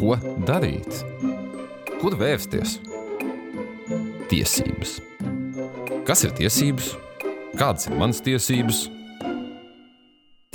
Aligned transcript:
Ko 0.00 0.14
darīt? 0.48 1.02
Kur 2.00 2.14
vērsties? 2.16 2.78
Tiesības. 4.30 4.94
Kas 6.08 6.24
ir 6.24 6.32
tiesības? 6.38 6.94
Kādas 7.52 7.84
ir 7.90 7.98
manas 8.00 8.22
tiesības? 8.24 8.78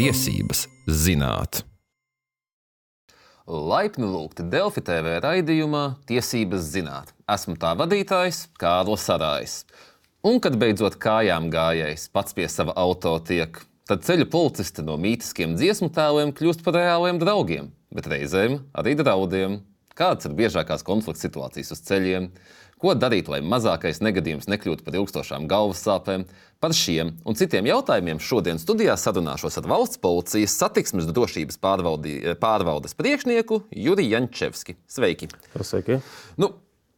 Tiesības 0.02 0.64
zināt. 0.90 1.62
Laipni 3.46 4.10
lūgti 4.10 4.48
Delfi 4.50 4.82
TV 4.82 5.20
raidījumā 5.22 5.84
Tiesības 6.10 6.66
zināt. 6.74 7.14
Esmu 7.30 7.54
tā 7.62 7.76
vadītājs 7.78 8.48
Kārlis 8.58 9.06
Sarājs. 9.06 9.60
Un, 10.26 10.42
kad 10.42 10.58
beidzot 10.58 10.98
kājām 10.98 11.52
gājējs 11.54 12.10
pats 12.10 12.34
pie 12.34 12.50
sava 12.50 12.74
auto 12.82 13.14
tiek, 13.22 13.62
tad 13.90 14.06
ceļu 14.06 14.28
policisti 14.34 14.84
no 14.86 14.98
mītiskiem 15.02 15.56
dziesmu 15.60 15.92
tēliem 15.94 16.34
kļūst 16.36 16.66
par 16.66 16.78
reāliem 16.80 17.22
draugiem, 17.22 17.72
bet 17.94 18.10
reizēm 18.10 18.64
arī 18.74 18.98
draudiem. 18.98 19.62
Kādas 19.96 20.28
ir 20.28 20.36
biežākās 20.36 20.84
konflikta 20.84 21.24
situācijas 21.24 21.72
uz 21.72 21.82
ceļiem? 21.88 22.32
Ko 22.82 22.92
darīt, 23.00 23.30
lai 23.32 23.40
mazākais 23.40 24.02
negadījums 24.04 24.50
nekļūtu 24.52 24.84
par 24.84 24.98
ilgstošām 25.00 25.46
galvas 25.48 25.80
sāpēm? 25.86 26.26
Par 26.60 26.76
šiem 26.76 27.14
un 27.24 27.38
citiem 27.40 27.70
jautājumiem 27.70 28.20
šodien 28.20 28.60
studijā 28.60 28.98
sarunāšos 29.00 29.62
ar 29.62 29.70
valsts 29.72 30.02
policijas 30.04 30.58
satiksmes 30.60 31.08
drošības 31.08 31.62
pārvaldi, 31.64 32.18
pārvaldes 32.42 32.98
priekšnieku 33.00 33.62
Juriju 33.72 34.18
Jančevski. 34.18 34.76
Sveiki! 34.92 35.32
Sveiki. 35.56 36.02
Nu, 36.42 36.52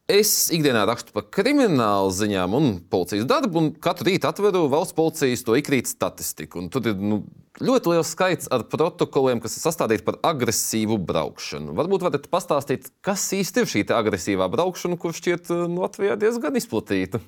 Es 0.08 0.46
ikdienā 0.56 0.86
rakstu 0.88 1.12
par 1.12 1.26
kriminālu 1.28 2.08
ziņām 2.16 2.54
un 2.56 2.68
policijas 2.88 3.26
darbu, 3.28 3.60
un 3.60 3.66
katru 3.76 4.06
rītu 4.08 4.24
atveru 4.24 4.62
valsts 4.72 4.96
policijas 4.96 5.44
to 5.44 5.52
ikrīt 5.60 5.90
statistiku. 5.90 6.62
Un 6.62 6.70
tur 6.72 6.88
ir 6.88 6.96
nu, 6.96 7.18
ļoti 7.60 7.92
liels 7.92 8.14
skaits 8.16 8.48
ar 8.48 8.64
protokoliem, 8.72 9.42
kas 9.44 9.58
ir 9.58 9.66
sastādīti 9.66 10.06
par 10.06 10.16
agresīvu 10.30 10.96
braukšanu. 11.10 11.76
Varbūt 11.76 12.08
varat 12.08 12.30
pastāstīt, 12.32 12.88
kas 13.04 13.26
īsti 13.36 13.60
ir 13.60 13.70
šī 13.74 13.84
agresīvā 13.98 14.48
braukšana, 14.56 14.96
kurš 14.96 15.20
šķiet 15.20 15.52
nu, 15.68 15.82
Latvijā 15.84 16.16
diezgan 16.16 16.56
izplatīta. 16.56 17.20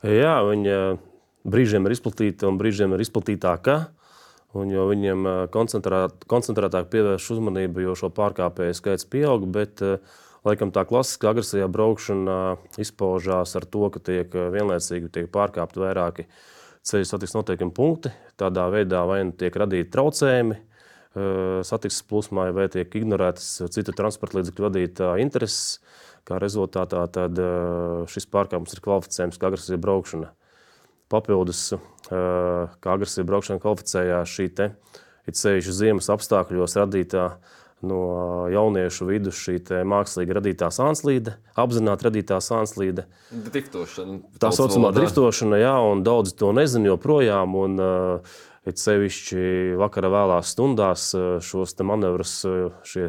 Jā, 0.00 0.38
viņa 0.48 0.80
brīžiem 1.44 1.84
ir 1.84 1.98
izplatīta 2.00 2.48
un 2.48 2.56
brīžiem 2.56 2.96
ir 2.96 3.04
izplatītāka. 3.04 3.82
Un 4.56 4.72
jo 4.72 4.88
viņiem 4.88 5.50
koncentrēt, 5.52 6.22
koncentrētāk 6.32 6.88
pievērš 6.88 7.34
uzmanību, 7.36 7.90
jo 7.90 7.96
šo 8.00 8.08
pārkāpēju 8.16 8.78
skaits 8.78 9.04
pieaug. 9.04 9.44
Bet, 9.52 9.84
uh, 9.84 10.24
Laikam 10.46 10.70
tā 10.70 10.84
klasiskā 10.86 11.32
agresīvā 11.32 11.66
braukšana 11.74 12.36
izpaužās 12.78 13.56
ar 13.58 13.64
to, 13.66 13.88
ka 13.90 13.98
tiek 13.98 14.30
vienlaicīgi 14.30 15.10
tiek 15.10 15.26
pārkāpti 15.34 15.82
vairāki 15.82 16.26
ceļu 16.86 17.08
satiksmes 17.08 17.40
noteikumi 17.40 17.74
punkti. 17.74 18.12
Tādā 18.38 18.68
veidā 18.70 19.00
vai 19.08 19.24
nu 19.26 19.34
tiek 19.34 19.56
radīti 19.58 19.90
traucējumi 19.90 20.60
satiksmes 21.66 22.06
plūsmai, 22.06 22.50
vai 22.54 22.68
tiek 22.70 22.94
ignorētas 23.00 23.48
citu 23.74 23.94
transporta 23.96 24.38
līdzekļu 24.38 24.68
vadītāju 24.68 25.24
intereses. 25.24 25.80
Kā 26.26 26.38
rezultātā 26.42 27.02
tad 27.10 27.38
šis 28.10 28.26
pārkāpums 28.30 28.74
ir 28.74 28.82
kvalificējams 28.86 29.38
kā 29.42 29.50
agresīva 29.50 29.82
braukšana. 29.82 30.30
Papildus, 31.10 31.68
kā 32.10 32.94
agresīva 32.94 33.28
braukšana 33.32 33.62
kvalificējās 33.62 34.32
šī 34.38 34.48
te, 34.58 34.72
it 35.26 35.38
sevišķi 35.38 35.74
ziemas 35.80 36.10
apstākļos 36.14 36.78
radītā 36.82 37.28
no 37.86 38.00
jauniešu 38.52 39.08
vidus 39.08 39.38
šī 39.40 39.60
mākslīgi 39.88 40.36
radītā 40.36 40.68
sānslīde, 40.74 41.36
apzināti 41.58 42.08
radītā 42.08 42.40
sānslīde. 42.44 43.06
Driftošana. 43.30 44.18
Tā 44.42 44.52
saucamā 44.54 44.92
driftošana, 44.96 45.62
jā, 45.62 45.78
un 45.92 46.04
daudzi 46.06 46.36
to 46.38 46.52
nezina 46.56 46.92
joprojām. 46.92 47.56
Un, 47.66 47.80
uh, 47.80 48.36
It 48.66 48.80
sevišķi 48.82 49.76
vakarā 49.78 50.08
vēlās 50.10 50.48
stundās 50.50 51.12
šos 51.46 51.76
manevrus 51.86 52.32
šie 52.90 53.04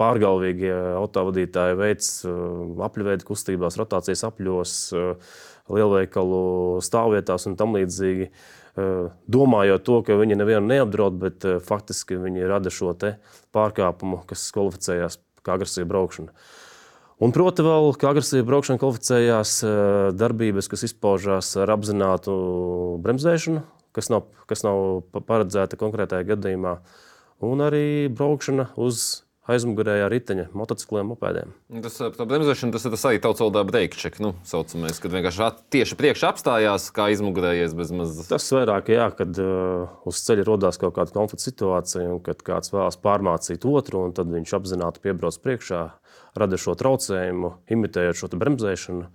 pārgalvīgie 0.00 0.72
autovadītāji 0.98 1.76
veids 1.78 2.08
apļveida 2.88 3.28
kustībās, 3.28 3.78
rotācijas 3.78 4.24
apļos, 4.26 4.72
lielveikalu 5.70 6.42
stāvvietās 6.82 7.46
un 7.46 7.54
tam 7.60 7.78
līdzīgi. 7.78 8.32
Domājot 8.72 9.84
to, 9.84 9.98
ka 10.06 10.16
viņi 10.16 10.38
nevienu 10.40 10.64
neapdraud, 10.70 11.18
bet 11.20 11.44
faktiski 11.66 12.16
viņi 12.16 12.48
rada 12.48 12.72
šo 12.72 12.94
pārkāpumu, 13.52 14.22
kas 14.28 14.46
kvalificējās 14.54 15.18
kā 15.44 15.58
agresīva 15.58 15.90
braukšana. 15.90 16.32
Un, 17.22 17.34
proti, 17.34 17.62
vēl 17.62 17.92
kā 18.00 18.14
agresīva 18.14 18.46
braukšana 18.48 18.80
kvalificējās 18.80 19.58
darbības, 20.18 20.70
kas 20.72 20.86
izpaužās 20.88 21.52
ar 21.60 21.74
apzinātu 21.76 22.32
bremzēšanu, 23.04 23.62
kas 23.92 24.08
nav, 24.10 24.24
kas 24.50 24.64
nav 24.64 25.04
paredzēta 25.28 25.78
konkrētajā 25.78 26.32
gadījumā, 26.32 26.78
un 27.44 27.62
arī 27.66 28.08
braukšana 28.08 28.70
uz 28.80 29.22
aizmugurējā 29.50 30.06
riteņa, 30.12 30.44
motocikliem, 30.54 31.08
mopēdiem. 31.12 31.54
Tas 31.82 31.96
par 32.14 32.28
bremzēšanu 32.30 32.74
tas 32.74 32.86
ir 32.86 32.94
tas 32.94 33.04
arī 33.08 33.18
tautas 33.22 33.42
valodā 33.42 33.64
breakcheck, 33.66 34.20
nu, 34.22 34.34
saucamais, 34.46 35.00
kad 35.02 35.14
vienkārši 35.14 35.48
tieši 35.74 35.98
priekšā 35.98 36.30
apstājās, 36.30 36.86
kā 36.94 37.08
aizmugurējais 37.10 37.74
bez 37.78 37.90
mazas. 37.96 38.30
Tas 38.30 38.46
vairāk, 38.54 38.92
jā, 38.94 39.08
kad 39.18 39.42
uh, 39.42 39.90
uz 40.06 40.22
ceļa 40.28 40.46
rodās 40.46 40.78
kaut 40.82 40.94
kāda 41.00 41.16
konflikta 41.16 41.48
situācija, 41.48 42.06
un 42.14 42.22
kad 42.22 42.46
kāds 42.46 42.74
vēlas 42.74 43.00
pārmācīt 43.02 43.66
otru, 43.66 44.06
un 44.06 44.14
tad 44.16 44.30
viņš 44.30 44.56
apzināti 44.60 45.02
piebrauc 45.02 45.40
priekšā, 45.42 45.82
rada 46.38 46.60
šo 46.60 46.78
traucējumu, 46.78 47.56
imitējot 47.74 48.22
šo 48.22 48.32
bremzēšanu, 48.38 49.12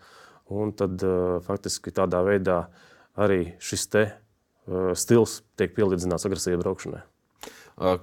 un 0.60 0.78
tad 0.78 1.04
uh, 1.08 1.42
faktiski 1.48 1.96
tādā 1.96 2.26
veidā 2.28 2.66
arī 3.18 3.56
šis 3.64 3.92
te 3.96 4.08
Eh, 4.68 4.92
stils 5.00 5.42
tiek 5.56 5.72
pielīdzināts 5.78 6.28
agresīvai 6.28 6.60
braukšanai. 6.60 7.00
Eh, 7.88 8.02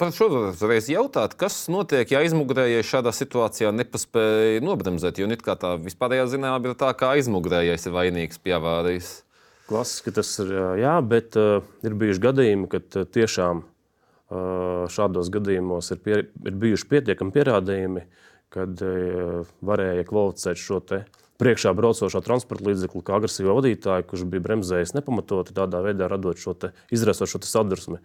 par 0.00 0.12
šo 0.14 0.28
reiz 0.68 0.88
jautāt, 0.90 1.34
kas 1.38 1.66
notiek, 1.72 2.10
ja 2.12 2.22
aizmugurējais 2.24 2.88
šādā 2.88 3.12
situācijā 3.16 3.72
nepaspēja 3.74 4.62
nobremzēt? 4.64 5.20
Jo 5.20 5.28
kā 5.42 5.56
tā 5.60 5.74
vispārējā 5.82 6.28
zināmā 6.34 6.60
ir 6.72 6.78
tā, 6.78 6.92
ka 6.96 7.12
aizmugurējais 7.16 7.88
ir 7.88 7.96
vainīgs 7.96 8.42
pie 8.42 8.56
avārijas. 8.58 9.20
Klasiski 9.68 10.12
tas 10.12 10.30
ir, 10.42 10.50
jā, 10.82 10.96
bet 11.06 11.38
uh, 11.40 11.62
ir 11.86 11.96
bijuši 11.96 12.24
gadījumi, 12.26 12.68
kad 12.72 12.98
uh, 12.98 13.06
tiešām 13.08 13.62
uh, 13.62 14.84
šādos 14.92 15.30
gadījumos 15.32 15.94
ir, 15.94 16.02
pie, 16.02 16.18
ir 16.26 16.60
bijuši 16.66 16.88
pietiekami 16.90 17.32
pierādījumi, 17.32 18.04
kad 18.52 18.84
uh, 18.84 19.48
varēja 19.64 20.04
kvalificēt 20.10 20.60
šo 20.60 20.82
te 20.84 21.04
uh, 21.04 21.20
priekšā 21.42 21.72
braucošo 21.74 22.22
transporta 22.22 22.68
līdzekli 22.68 23.02
kā 23.06 23.16
agresīvo 23.18 23.56
vadītāju, 23.58 24.06
kurš 24.08 24.26
bija 24.30 24.44
bremzējis 24.46 24.94
nepamatoti, 24.98 25.54
tādā 25.56 25.82
veidā 25.84 26.08
radot 26.10 26.38
šo 26.38 26.54
te, 26.54 26.72
izraisot 26.94 27.32
šo 27.32 27.42
sadursmi. 27.46 27.98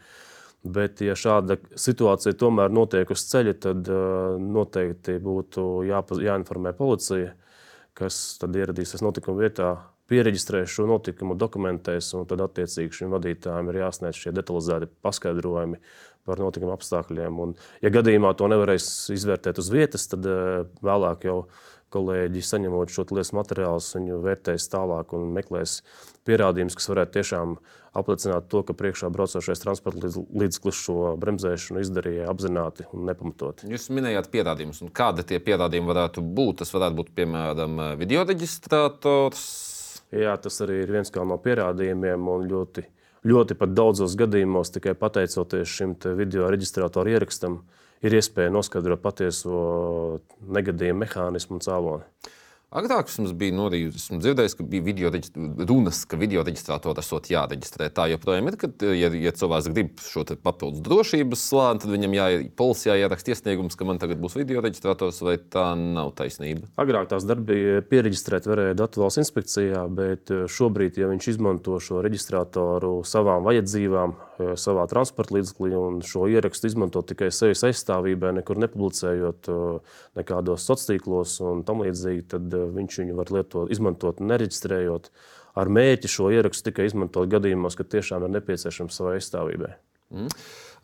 Bet, 0.74 1.02
ja 1.06 1.16
šāda 1.16 1.60
situācija 1.80 2.36
tomēr 2.40 2.74
notiek 2.74 3.12
uz 3.14 3.24
ceļa, 3.30 3.54
tad 3.64 3.90
uh, 3.92 4.38
noteikti 4.42 5.18
būtu 5.24 5.68
jāpa, 5.88 6.18
jāinformē 6.24 6.74
policija, 6.76 7.36
kas 7.98 8.38
tad 8.42 8.58
ieradīsies 8.58 9.04
notikuma 9.06 9.46
vietā, 9.46 9.70
pieregistrēs 10.08 10.72
šo 10.72 10.88
notikumu, 10.90 11.36
dokumentēs, 11.40 12.10
un 12.18 12.28
tad 12.28 12.42
attiecīgi 12.46 13.02
šim 13.02 13.16
vadītājam 13.16 13.72
ir 13.72 13.82
jāsniedz 13.84 14.20
šie 14.20 14.34
detalizēti 14.36 14.90
paskaidrojumi 15.04 15.80
par 16.28 16.42
notikuma 16.44 16.76
apstākļiem. 16.76 17.40
Un, 17.44 17.56
ja 17.84 17.92
gadījumā 17.94 18.34
to 18.40 18.50
nevarēs 18.52 18.90
izvērtēt 19.16 19.60
uz 19.62 19.72
vietas, 19.72 20.08
tad 20.12 20.28
uh, 20.28 20.66
vēlāk 20.84 21.28
jau 21.30 21.42
kolēģi, 21.94 22.44
saņemot 22.44 22.92
šo 22.92 23.06
lietu 23.16 23.36
materiālu, 23.38 23.82
viņu 23.96 24.20
vērtēs 24.24 24.68
tālāk 24.72 25.14
un 25.16 25.30
meklēs 25.36 25.82
pierādījumus, 26.28 26.76
kas 26.78 26.90
varētu 26.92 27.16
tiešām 27.18 27.56
apliecināt 27.98 28.50
to, 28.52 28.62
ka 28.68 28.76
priekšā 28.78 29.10
braucošais 29.14 29.64
transporta 29.64 30.12
līdzeklis 30.12 30.82
šo 30.84 31.14
bremzēšanu 31.22 31.82
izdarīja 31.86 32.28
apzināti 32.32 32.86
un 32.92 33.08
nepamatoti. 33.10 33.70
Jūs 33.72 33.88
minējāt 33.96 34.30
pierādījumus, 34.34 34.84
un 34.86 34.92
kādi 34.94 35.26
tie 35.28 35.40
pierādījumi 35.44 35.92
varētu 35.94 36.22
būt? 36.22 36.62
Tas 36.62 36.76
varētu 36.76 37.00
būt 37.00 37.16
piemēram 37.18 37.82
video 38.02 38.28
reģistrators. 38.28 39.48
Jā, 40.16 40.38
tas 40.40 40.62
arī 40.64 40.84
ir 40.84 40.94
viens 40.94 41.12
no 41.12 41.40
pierādījumiem, 41.44 42.30
un 42.32 42.46
ļoti, 42.52 42.86
ļoti 43.28 43.58
pat 43.60 43.74
daudzos 43.76 44.16
gadījumos 44.20 44.72
tikai 44.76 44.94
pateicoties 44.96 45.74
šim 45.80 45.98
video 46.16 46.48
reģistratoru 46.52 47.12
ierakstam, 47.16 47.60
uh, 47.60 47.87
ir 48.06 48.18
iespēja 48.20 48.54
noskaidrot 48.54 49.04
patieso 49.04 49.62
negadījumu 50.42 51.06
mehānismu 51.06 51.58
un 51.58 51.66
cēloni. 51.66 52.34
Agrāk 52.68 53.08
mums 53.16 53.32
bija 53.32 53.70
dzirdējis, 53.72 54.58
ka 54.60 54.64
bija 54.68 54.84
video 54.84 55.12
runas, 55.70 56.02
ka 56.04 56.18
video 56.20 56.42
reģistrātori 56.44 57.00
esot 57.00 57.30
jāreģistrē. 57.32 57.88
Tā 57.96 58.10
joprojām 58.12 58.50
ir, 58.52 58.58
ka, 58.60 58.68
ja, 58.92 59.08
ja 59.08 59.32
cilvēks 59.32 59.70
grib 59.72 60.04
šo 60.04 60.26
papildus 60.44 60.84
drošības 60.84 61.46
slāni, 61.48 61.80
tad 61.80 61.94
viņam 61.96 62.18
jāiet 62.18 62.52
policijā 62.60 62.98
jāraksta 63.00 63.32
iesniegums, 63.32 63.80
ka 63.80 63.88
man 63.88 64.04
tagad 64.04 64.20
būs 64.20 64.36
video 64.36 64.60
reģistrators, 64.66 65.24
vai 65.24 65.38
tā 65.40 65.70
nav 65.80 66.12
taisnība. 66.20 66.68
Agrāk 66.84 67.08
tās 67.14 67.24
darbi 67.30 67.56
bija 67.56 67.86
pieregistrēt 67.88 68.52
varēja 68.52 68.76
datu 68.84 69.06
valsts 69.06 69.24
inspekcijā, 69.24 69.88
bet 69.88 70.36
eh, 70.36 70.44
šobrīd, 70.52 71.00
ja 71.00 71.08
viņš 71.08 71.32
izmanto 71.38 71.80
šo 71.80 72.04
reģistratoru 72.04 72.98
savām 73.08 73.48
vajadzībām, 73.48 74.12
eh, 74.12 74.27
savā 74.60 74.86
transporta 74.90 75.36
līdzeklī 75.36 75.72
un 75.78 76.00
šo 76.06 76.28
ierakstu 76.32 76.70
izmanto 76.70 77.02
tikai 77.06 77.30
sevis 77.36 77.64
aizstāvībai, 77.68 78.34
nekur 78.40 78.60
nepublicējot 78.64 79.50
eh, 79.54 79.98
nekādos 80.20 80.68
sociālos 80.68 80.86
tīklos 80.88 81.34
un 81.44 81.66
tam 81.68 81.82
līdzīgi, 81.84 82.28
tad 82.34 82.54
viņš 82.78 83.02
viņu 83.02 83.18
var 83.18 83.34
lietot, 83.34 83.74
izmantot 83.74 84.22
nereģistrējot. 84.24 85.12
Ar 85.58 85.72
mērķi 85.74 86.12
šo 86.14 86.30
ierakstu 86.36 86.70
tikai 86.70 86.86
izmantot 86.88 87.30
gadījumos, 87.32 87.76
kad 87.80 87.90
tiešām 87.90 88.28
ir 88.28 88.36
nepieciešams 88.38 89.00
savai 89.00 89.18
aizstāvībai. 89.18 89.74
Mm. 90.14 90.32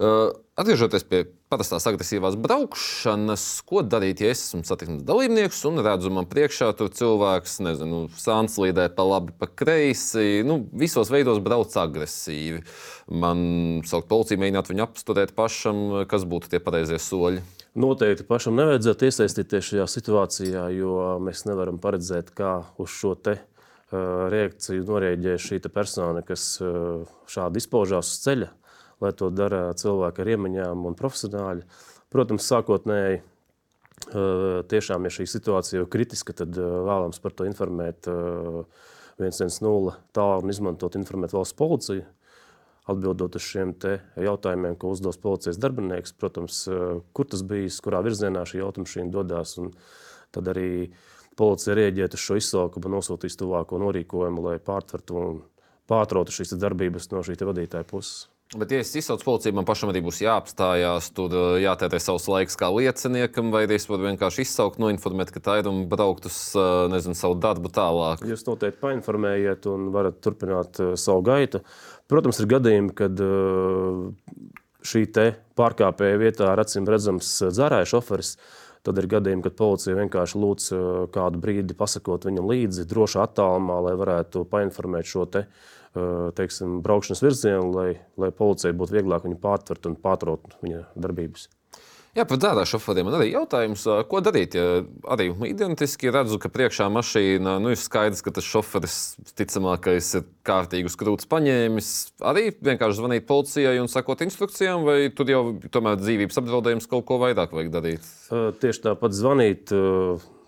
Uh, 0.02 0.34
atgriežoties 0.58 1.06
pie 1.06 1.20
parastās 1.54 1.86
agresīvās 1.88 2.34
braukšanas, 2.42 3.44
ko 3.70 3.84
darīt, 3.86 4.24
ja 4.24 4.32
es 4.34 4.42
esmu 4.48 4.64
satiksmes 4.66 5.04
dalībnieks 5.06 5.60
un 5.70 5.78
redzu, 5.86 6.10
man 6.12 6.26
priekšā 6.28 6.72
tur 6.80 6.90
cilvēks, 6.92 7.60
nezinu, 7.64 8.08
sāns 8.18 8.58
līdē 8.60 8.88
pa 8.98 9.06
labi, 9.06 9.36
pa 9.38 9.48
kreisi, 9.48 10.42
nu, 10.48 10.64
visos 10.74 11.12
veidos 11.14 11.40
brauc 11.46 11.72
agresīvi. 11.78 12.64
Man 13.14 13.46
saukt 13.88 14.10
policiju, 14.10 14.42
mēģināt 14.42 14.72
viņu 14.74 14.86
apsturēt 14.88 15.36
pašam, 15.38 15.84
kas 16.10 16.26
būtu 16.28 16.50
tie 16.52 16.62
pareizie 16.64 16.98
soļi. 17.00 17.46
Noteikti 17.80 18.26
pašam 18.28 18.58
nevajadzētu 18.58 19.08
iesaistīties 19.08 19.70
šajā 19.70 19.86
situācijā, 19.94 20.66
jo 20.74 20.98
mēs 21.24 21.46
nevaram 21.50 21.78
paredzēt, 21.82 22.34
kā 22.36 22.58
uz 22.82 22.92
šo 22.98 23.14
te 23.16 23.38
reakciju 24.34 24.84
norēģē 24.90 25.38
šī 25.38 25.62
persona, 25.70 26.26
kas 26.26 26.58
šādi 27.30 27.62
izpaužās 27.62 28.10
uz 28.10 28.22
ceļa 28.26 28.52
lai 29.02 29.12
to 29.18 29.30
dara 29.34 29.74
cilvēki 29.80 30.22
ar 30.22 30.32
iemaņām 30.36 30.86
un 30.90 30.98
profesionāļi. 31.00 31.66
Protams, 32.14 32.46
sākotnēji 32.46 33.22
tiešām, 34.70 35.06
ja 35.06 35.14
šī 35.14 35.26
situācija 35.30 35.82
ir 35.82 35.90
kritiska, 35.92 36.34
tad 36.44 36.58
vēlams 36.58 37.22
par 37.24 37.34
to 37.38 37.48
informēt 37.48 38.10
110 38.10 39.96
tālāk 40.14 40.44
un 40.44 40.54
izmantot 40.54 40.98
informēt 41.00 41.34
valsts 41.36 41.58
policiju. 41.58 42.06
Atbildot 42.90 43.38
uz 43.40 43.46
šiem 43.48 43.72
jautājumiem, 44.20 44.76
ko 44.76 44.90
uzdos 44.92 45.16
policijas 45.24 45.56
darbinieks, 45.62 46.12
protams, 46.20 46.66
kur 47.16 47.30
tas 47.32 47.46
bijis, 47.48 47.80
kurā 47.80 48.02
virzienā 48.04 48.44
šī 48.50 48.60
automašīna 48.66 49.14
dodas. 49.14 49.56
Tad 50.36 50.50
arī 50.52 50.92
policija 51.40 51.78
rēģēt 51.80 52.18
uz 52.18 52.26
šo 52.26 52.36
izsaukumu, 52.42 52.92
nosūtīs 52.98 53.40
tuvāko 53.40 53.80
norīkojumu, 53.80 54.44
lai 54.50 54.58
pārtvertu 54.60 55.16
un 55.16 55.42
pārtrautu 55.88 56.36
šīs 56.36 56.58
darbības 56.60 57.08
no 57.14 57.24
šī 57.24 57.40
vadītāja 57.40 57.88
puses. 57.88 58.28
Bet, 58.60 58.72
ja 58.74 58.82
es 58.84 58.92
izsaucu 58.96 59.26
policiju, 59.26 59.56
man 59.58 59.66
pašam 59.66 59.90
arī 59.92 60.04
būs 60.06 60.22
jāapstājās, 60.22 61.10
tur 61.18 61.34
uh, 61.34 61.56
jātērē 61.62 62.00
savs 62.02 62.28
laiks 62.30 62.58
kā 62.60 62.70
lieciniekam, 62.74 63.50
vai 63.54 63.64
arī 63.66 63.80
es 63.80 63.88
varu 63.90 64.08
vienkārši 64.08 64.46
izsaukt, 64.46 64.82
noinformēt, 64.84 65.32
ka 65.34 65.42
tā 65.44 65.58
ir 65.62 65.70
un 65.72 65.84
braukt 65.90 66.28
uz 66.30 66.38
uh, 66.58 66.86
nezinu, 66.94 67.18
savu 67.18 67.40
darbu 67.42 67.72
tālāk. 67.74 68.26
Jūs 68.30 68.46
noteikti 68.48 68.82
painformējiet 68.84 69.66
un 69.72 69.90
varat 69.96 70.20
turpināt 70.24 70.82
uh, 70.84 70.94
savu 71.00 71.26
gaitu. 71.26 71.64
Protams, 72.12 72.42
ir 72.44 72.50
gadījumi, 72.52 72.92
kad 72.98 73.22
šī 74.84 75.06
pārkāpēja 75.58 76.20
vietā 76.20 76.52
ir 76.52 76.62
acīm 76.62 76.88
redzams 76.90 77.30
dzērāja 77.48 77.88
šoferis. 77.96 78.36
Tad 78.84 79.00
ir 79.00 79.08
gadījumi, 79.08 79.46
kad 79.46 79.56
policija 79.56 79.96
vienkārši 79.96 80.40
lūdz 80.44 80.66
kādu 81.16 81.40
brīdi 81.40 81.76
pasakot 81.80 82.28
viņam 82.28 82.50
līdzi, 82.52 82.84
drošā 82.90 83.24
attālumā, 83.30 83.80
lai 83.86 83.94
varētu 84.00 84.44
painformēt 84.52 85.08
šo 85.08 85.24
te 85.32 85.46
teiksim, 86.36 86.82
braukšanas 86.84 87.22
virzienu, 87.24 87.70
lai, 87.72 87.90
lai 88.20 88.32
policijai 88.36 88.76
būtu 88.76 88.98
vieglāk 88.98 89.28
viņu 89.28 89.40
pārtvert 89.44 89.88
un 89.88 90.00
pārtraut 90.04 90.58
viņa 90.66 90.88
darbības. 91.00 91.48
Jā, 92.14 92.28
par 92.30 92.38
dārza 92.38 92.68
šoferiem 92.70 93.08
man 93.08 93.16
arī 93.18 93.32
jautājums, 93.32 93.84
ko 94.06 94.20
darīt. 94.22 94.54
Ja 94.54 94.84
arī 95.16 95.32
identiski 95.50 96.12
redzu, 96.14 96.38
ka 96.42 96.52
priekšā 96.54 96.86
mašīna 96.94 97.56
nu, 97.64 97.72
ir 97.74 97.80
skaidrs, 97.82 98.22
ka 98.22 98.30
tas 98.36 98.46
šoferis 98.46 98.98
ticamākais 99.34 100.12
ir 100.20 100.28
kārtīgi 100.46 100.92
uz 100.92 100.98
krūts 101.00 101.26
paņēmis. 101.32 101.90
Arī 102.30 102.52
vienkārši 102.54 103.00
zvanīt 103.00 103.26
policijai 103.30 103.80
un 103.82 103.90
sakot 103.90 104.22
instrukcijām, 104.28 104.86
vai 104.86 105.10
tur 105.10 105.32
jau 105.34 105.42
tomēr 105.74 105.98
dzīvības 106.04 106.38
apdraudējums 106.44 106.90
kaut 106.92 107.08
ko 107.10 107.18
vairāk 107.24 107.56
vajag 107.58 107.74
darīt? 107.74 108.06
Tieši 108.62 108.86
tāpat 108.86 109.18
zvanīt, 109.18 109.74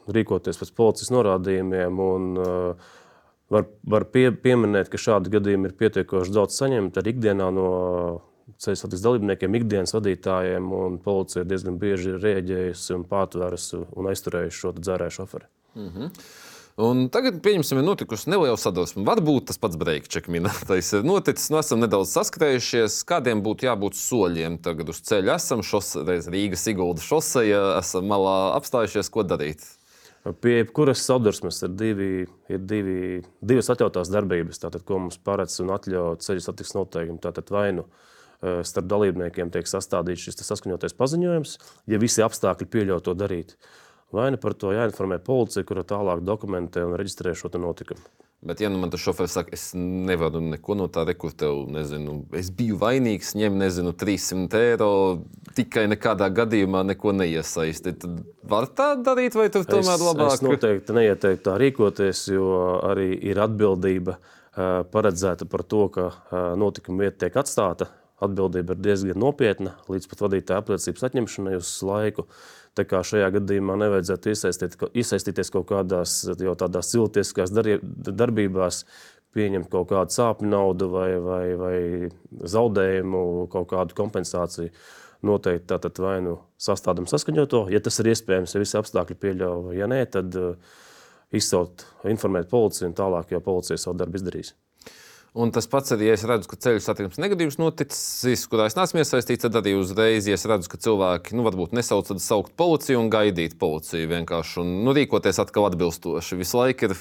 rīkoties 0.06 0.62
pēc 0.62 0.74
policijas 0.78 1.10
norādījumiem. 1.18 2.06
Un, 2.12 2.30
uh, 2.38 2.94
Var, 3.54 3.62
var 3.86 4.08
pie, 4.10 4.32
pieminēt, 4.42 4.88
ka 4.90 4.98
šādi 4.98 5.30
gadījumi 5.36 5.70
ir 5.70 5.76
pietiekoši 5.78 6.34
daudz 6.34 6.56
saņemti 6.58 6.98
arī 6.98 7.12
ikdienā 7.14 7.52
no 7.54 7.68
ceļu 8.62 8.80
satiksmes 8.80 9.06
dalībniekiem, 9.06 9.60
ikdienas 9.60 9.96
vadītājiem. 9.96 10.74
Policija 11.06 11.46
diezgan 11.48 11.80
bieži 11.82 12.14
ir 12.14 12.24
rēģējusi 12.24 12.98
un 12.98 13.06
pārtvērusi 13.10 13.86
un 13.96 14.12
aizturējusi 14.12 14.62
šo 14.62 14.74
dzērēju 14.80 15.18
šoferi. 15.20 15.50
Mm 15.76 15.90
-hmm. 15.94 16.12
Un 16.76 17.06
tagad, 17.08 17.38
pieņemsim, 17.40 17.78
ir 17.80 17.86
notikusi 17.88 18.28
neliela 18.28 18.58
sadursme. 18.60 19.06
Varbūt 19.08 19.46
tas 19.48 19.58
pats 19.58 19.78
breakčeks 19.80 20.28
minētais 20.28 20.90
ir 20.98 21.06
noticis. 21.08 21.48
Nu, 21.50 21.62
esam 21.62 21.80
nedaudz 21.80 22.12
saskrējušies. 22.12 22.98
Kādiem 23.08 23.40
būtu 23.46 23.70
jābūt 23.70 23.96
soļiem 23.96 24.58
tagad 24.60 24.92
uz 24.92 25.00
ceļa? 25.08 25.38
Esam 25.40 25.64
šos, 25.64 25.94
Rīgas 26.04 26.68
Igulda 26.68 27.02
šoseja, 27.02 27.80
esam 27.80 28.12
malā 28.12 28.36
apstājušies. 28.58 29.12
Ko 29.14 29.24
darīt? 29.24 29.64
Pie 30.42 30.58
jebkuras 30.58 31.04
sadursmes 31.06 31.62
ir, 31.64 31.74
divi, 31.78 32.10
ir 32.50 32.60
divi, 32.66 33.22
divas 33.46 33.70
atļautās 33.70 34.10
darbības, 34.10 34.58
tātad, 34.64 34.82
ko 34.84 34.98
mums 35.04 35.20
paredz 35.22 35.60
un 35.62 35.70
atļauj 35.76 36.18
ceļu 36.26 36.44
satiksmes 36.44 36.80
noteikumi. 36.80 37.22
Tātad 37.22 37.54
vai 37.54 37.68
nu 37.78 37.86
e, 37.86 38.15
starp 38.68 38.90
dalībniekiem 38.92 39.54
tiek 39.54 39.70
sastādīts 39.70 40.28
šis 40.28 40.46
saskaņotais 40.46 40.98
paziņojums, 40.98 41.58
ja 41.92 42.02
visi 42.02 42.26
apstākļi 42.26 42.70
pieļauj 42.72 43.06
to 43.08 43.18
darīt. 43.18 43.58
Vai 44.14 44.30
nu 44.32 44.38
par 44.40 44.54
to 44.54 44.72
jāinformē 44.72 45.18
policija, 45.24 45.66
kura 45.68 45.84
tālāk 45.88 46.22
dokumentē 46.24 46.86
un 46.86 46.96
reģistrē 47.00 47.34
šo 47.36 47.50
notikumu. 47.60 48.06
Bet, 48.46 48.60
ja 48.62 48.70
nu 48.70 48.78
man 48.78 48.92
tas 48.94 49.02
šoferis 49.02 49.34
saka, 49.34 49.56
es 49.58 49.72
nevaru 49.74 50.38
neko 50.44 50.76
no 50.78 50.86
tā 50.92 51.02
rekurtēt, 51.08 51.72
nezinu, 51.74 52.20
es 52.38 52.52
biju 52.54 52.78
vainīgs, 52.78 53.32
ņem, 53.40 53.58
nezinu, 53.58 53.94
300 53.98 54.62
eiro, 54.68 54.90
tikai 55.58 55.88
nekādā 55.90 56.28
gadījumā 56.30 56.84
neko 56.92 57.16
neiesaistīt, 57.18 58.04
tad 58.04 58.22
var 58.46 58.70
tā 58.78 58.92
darīt, 59.02 59.34
vai 59.40 59.48
tur 59.50 59.66
tomēr 59.66 59.98
es, 59.98 60.06
labāk? 60.06 60.36
Es 60.36 60.46
noteikti 60.46 60.98
neieteiktu 61.00 61.46
tā 61.48 61.58
rīkoties, 61.64 62.22
jo 62.36 62.52
arī 62.86 63.16
ir 63.32 63.42
atbildība 63.42 64.20
paredzēta 64.94 65.50
par 65.50 65.66
to, 65.66 65.88
ka 65.96 66.10
notikuma 66.60 67.08
vieta 67.08 67.26
tiek 67.26 67.42
atstāta. 67.42 67.90
Atbildība 68.24 68.76
ir 68.76 68.84
diezgan 68.84 69.20
nopietna, 69.20 69.74
līdz 69.92 70.08
pat 70.08 70.22
vadītāja 70.24 70.62
apliecības 70.64 71.04
atņemšanai 71.10 71.58
uz 71.58 71.72
laiku. 71.84 72.24
Tā 72.76 72.86
kā 72.88 73.02
šajā 73.08 73.28
gadījumā 73.36 73.76
nevajadzētu 73.80 74.32
iesaistīt, 74.32 74.78
iesaistīties 74.96 75.52
kaut 75.52 75.68
kādās 75.72 76.22
tādās 76.60 76.92
cilvēciskās 76.92 77.52
darbībās, 77.56 78.82
pieņemt 79.36 79.70
kaut 79.72 79.90
kādu 79.92 80.16
sāpju 80.16 80.48
naudu 80.48 80.90
vai, 80.94 81.10
vai, 81.24 81.44
vai 81.60 81.78
zaudējumu, 82.56 83.24
kaut 83.52 83.70
kādu 83.74 83.98
kompensāciju. 83.98 84.72
Noteikti 85.26 85.66
tātad 85.72 85.98
vai 86.04 86.20
nu 86.22 86.36
sastādām 86.62 87.08
saskaņoto, 87.10 87.64
ja 87.74 87.80
tas 87.82 87.98
ir 88.00 88.12
iespējams, 88.12 88.54
ja 88.54 88.62
visi 88.62 88.78
apstākļi 88.78 89.16
pieļauj, 89.24 89.72
ja 89.80 89.88
nē, 89.90 90.04
tad 90.14 90.36
uh, 90.38 90.76
izsaukt, 91.34 91.88
informēt 92.12 92.52
policiju 92.52 92.92
un 92.92 92.98
tālāk 93.00 93.34
jau 93.34 93.42
policija 93.48 93.80
savu 93.82 93.98
darbu 94.04 94.20
izdarīs. 94.20 94.54
Un 95.36 95.52
tas 95.52 95.66
pats 95.68 95.92
arī, 95.92 96.08
ja 96.08 96.16
es 96.16 96.24
redzu, 96.24 96.48
ka 96.48 96.56
ceļu 96.64 96.80
satiksmes 96.80 97.20
negadījums 97.20 97.58
noticis, 97.60 98.46
kurā 98.48 98.70
es 98.70 98.78
neesmu 98.78 99.02
iesaistīts, 99.02 99.44
tad 99.44 99.58
arī 99.60 99.74
uzreiz, 99.76 100.30
ja 100.30 100.38
es 100.38 100.48
redzu, 100.48 100.70
ka 100.72 100.80
cilvēki 100.80 101.36
nu, 101.36 101.44
varbūt 101.44 101.76
nesauc, 101.76 102.08
tad 102.08 102.24
saukt 102.24 102.54
policiju 102.56 103.02
un 103.02 103.12
gaidīt 103.12 103.58
policiju 103.60 104.08
vienkārši 104.14 104.62
un 104.64 104.72
nu, 104.88 104.94
rīkoties 104.96 105.42
atkal 105.44 105.68
atbilstoši. 105.68 106.40
Visu 106.40 106.62
laiku 106.62 106.88
ir 106.88 106.96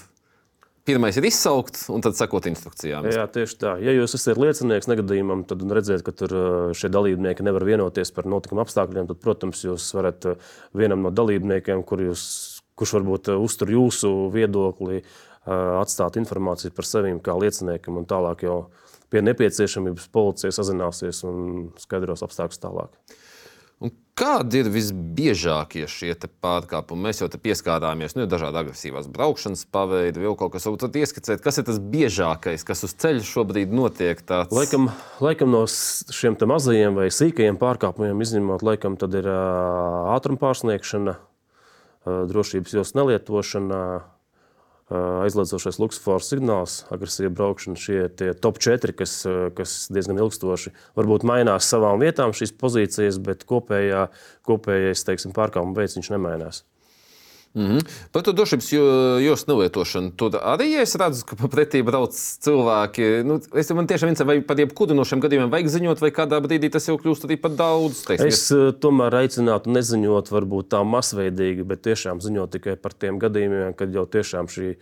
Pirmais 0.84 1.16
ir 1.16 1.24
izsaukt, 1.24 1.78
un 1.88 2.02
tad 2.04 2.12
sekot 2.18 2.44
instrukcijām. 2.50 3.06
Jā, 3.08 3.22
tieši 3.32 3.54
tā. 3.56 3.70
Ja 3.80 3.94
jūs 3.96 4.18
esat 4.18 4.36
liecinieks 4.36 4.90
negadījumam, 4.90 5.46
tad 5.48 5.62
redzēt, 5.64 6.02
ka 6.04 6.12
tur 6.12 6.34
šie 6.76 6.90
dalībnieki 6.92 7.46
nevar 7.46 7.64
vienoties 7.64 8.12
par 8.12 8.28
notikuma 8.28 8.66
apstākļiem, 8.66 9.08
tad, 9.08 9.20
protams, 9.24 9.62
jūs 9.64 9.86
varat 9.96 10.28
vienam 10.76 11.00
no 11.06 11.12
dalībniekiem, 11.14 11.80
kur 11.88 12.04
jūs, 12.04 12.26
kurš 12.76 12.98
varbūt 12.98 13.32
uztur 13.38 13.72
jūsu 13.72 14.12
viedokli, 14.34 15.00
atstāt 15.44 16.18
informāciju 16.20 16.72
par 16.74 16.88
sevi 16.88 17.12
kā 17.24 17.36
lieciniekam, 17.38 18.00
un 18.00 18.08
tālāk 18.08 18.46
jau 18.46 18.58
pie 19.12 19.22
nepieciešamības 19.24 20.08
policija 20.14 20.54
sazināsies 20.54 21.22
un 21.28 21.68
skaidros 21.78 22.24
apstākļus 22.26 22.62
tālāk. 22.62 23.20
Un 23.84 23.90
kādi 24.16 24.62
ir 24.62 24.70
visbiežākie 24.72 25.84
šie 25.90 26.14
pārkāpumi? 26.42 27.08
Mēs 27.08 27.20
jau 27.20 27.28
pieskārāmies 27.28 28.14
nu, 28.16 28.24
dažādām 28.30 28.64
agresīvās 28.64 29.10
braukšanas 29.12 29.66
paveidi, 29.74 30.22
vēl 30.22 30.36
kaut 30.38 30.54
kas 30.54 30.64
tāds. 30.64 31.00
Ieskicēt, 31.02 31.42
kas 31.44 31.60
ir 31.60 31.66
tas 31.68 31.80
biežākais, 31.82 32.64
kas 32.64 32.86
uz 32.86 32.94
ceļa 33.02 33.26
šobrīd 33.28 33.74
notiek? 33.74 34.22
Tāds... 34.24 34.54
Laikam, 34.54 34.88
laikam 35.24 35.52
no 35.52 35.64
šiem 35.68 36.38
mazajiem 36.38 36.96
vai 36.96 37.10
sīkajiem 37.12 37.58
pārkāpumiem 37.60 38.24
izņemot, 38.24 38.64
laikam 38.64 38.96
tad 39.00 39.18
ir 39.18 39.28
ātruma 39.28 40.40
pārsniegšana, 40.46 41.18
drošības 42.30 42.78
joslas 42.78 42.96
nelietošana, 42.96 43.82
aizliedzošais 44.92 45.78
luksofors 45.80 46.28
signāls, 46.32 46.82
agresīva 46.92 47.32
braukšana. 47.38 47.78
Šie 47.80 47.98
ir 48.10 48.36
top 48.44 48.60
4, 48.60 48.92
kas, 48.98 49.16
kas 49.56 49.76
diezgan 49.94 50.20
ilgstoši 50.20 50.74
varbūt 50.98 51.24
mainās 51.28 51.70
savām 51.70 52.02
vietām, 52.02 52.36
šīs 52.36 52.52
pozīcijas, 52.60 53.20
bet 53.24 53.46
kopējā, 53.48 54.08
kopējais 54.44 55.06
teiksim, 55.08 55.32
pārkāpuma 55.36 55.76
veids 55.78 55.96
nemainās. 56.12 56.64
Mm 57.54 57.66
-hmm. 57.66 57.86
Par 58.12 58.22
to 58.22 58.32
drošības 58.32 58.72
joslas 59.22 59.46
nelietošanu. 59.46 60.10
Tur 60.16 60.30
arī 60.30 60.74
ja 60.74 60.82
es 60.82 60.94
redzu, 60.96 61.24
ka 61.26 61.36
pretī 61.36 61.82
brauc 61.82 62.10
cilvēki. 62.14 63.22
Nu, 63.24 63.40
es 63.54 63.70
man 63.70 63.86
tiešām 63.86 64.10
interesē, 64.10 64.26
vai 64.26 64.40
par 64.42 64.58
jebkuru 64.58 64.94
no 64.94 65.04
šiem 65.04 65.20
gadījumiem 65.20 65.50
vajag 65.50 65.68
ziņot, 65.68 66.00
vai 66.00 66.10
kādā 66.10 66.40
brīdī 66.42 66.70
tas 66.70 66.88
jau 66.88 66.98
kļūst 66.98 67.24
arī 67.24 67.36
par 67.40 67.50
daudz. 67.50 68.04
Teiksim. 68.06 68.26
Es 68.26 68.50
uh, 68.50 68.72
tomēr 68.72 69.14
aicinātu 69.14 69.70
neziņot, 69.70 70.30
varbūt 70.30 70.68
tā 70.68 70.82
masveidīgi, 70.82 71.62
bet 71.62 71.82
tiešām 71.82 72.20
ziņot 72.20 72.50
tikai 72.50 72.76
par 72.76 72.92
tiem 72.92 73.18
gadījumiem, 73.18 73.74
kad 73.74 73.94
jau 73.94 74.06
tiešām 74.06 74.46
šī 74.50 74.76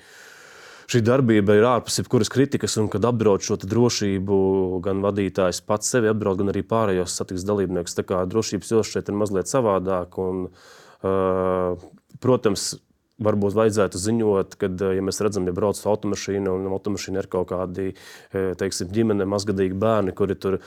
šī 0.92 1.00
darbība 1.00 1.54
ir 1.56 1.64
ārpus 1.64 1.98
jebkuras 2.00 2.28
kritikas, 2.28 2.76
un 2.76 2.88
kad 2.88 3.04
apdraud 3.04 3.40
šo 3.40 3.56
drošību, 3.56 4.80
gan 4.84 5.00
vadītājs 5.04 5.60
pats 5.66 5.88
sevi 5.88 6.08
apdraud, 6.08 6.38
gan 6.38 6.48
arī 6.48 6.62
pārējos 6.62 7.16
satiksmes 7.16 7.48
dalībniekus. 7.48 7.96
Tā 7.96 8.02
kā 8.02 8.24
drošības 8.28 8.72
josla 8.74 8.92
šeit 8.92 9.08
ir 9.08 9.14
mazliet 9.14 9.46
savādāk. 9.46 10.18
Un, 10.18 10.48
uh, 11.02 11.76
protams, 12.22 12.72
varbūt 13.22 13.56
vajadzētu 13.56 14.00
ziņot, 14.02 14.56
kad 14.60 14.80
ja 14.96 15.02
mēs 15.04 15.20
redzam, 15.24 15.46
ja 15.46 15.54
brauc 15.56 15.78
automašīna 15.78 16.54
un 16.54 16.70
automašīna 16.72 17.22
ir 17.22 17.28
kaut 17.30 17.50
kādi 17.52 17.92
teiksim, 18.32 18.90
ģimene, 18.94 19.28
mazgadīgi 19.28 19.76
bērni, 19.78 20.14
kuri 20.16 20.38
tur 20.38 20.58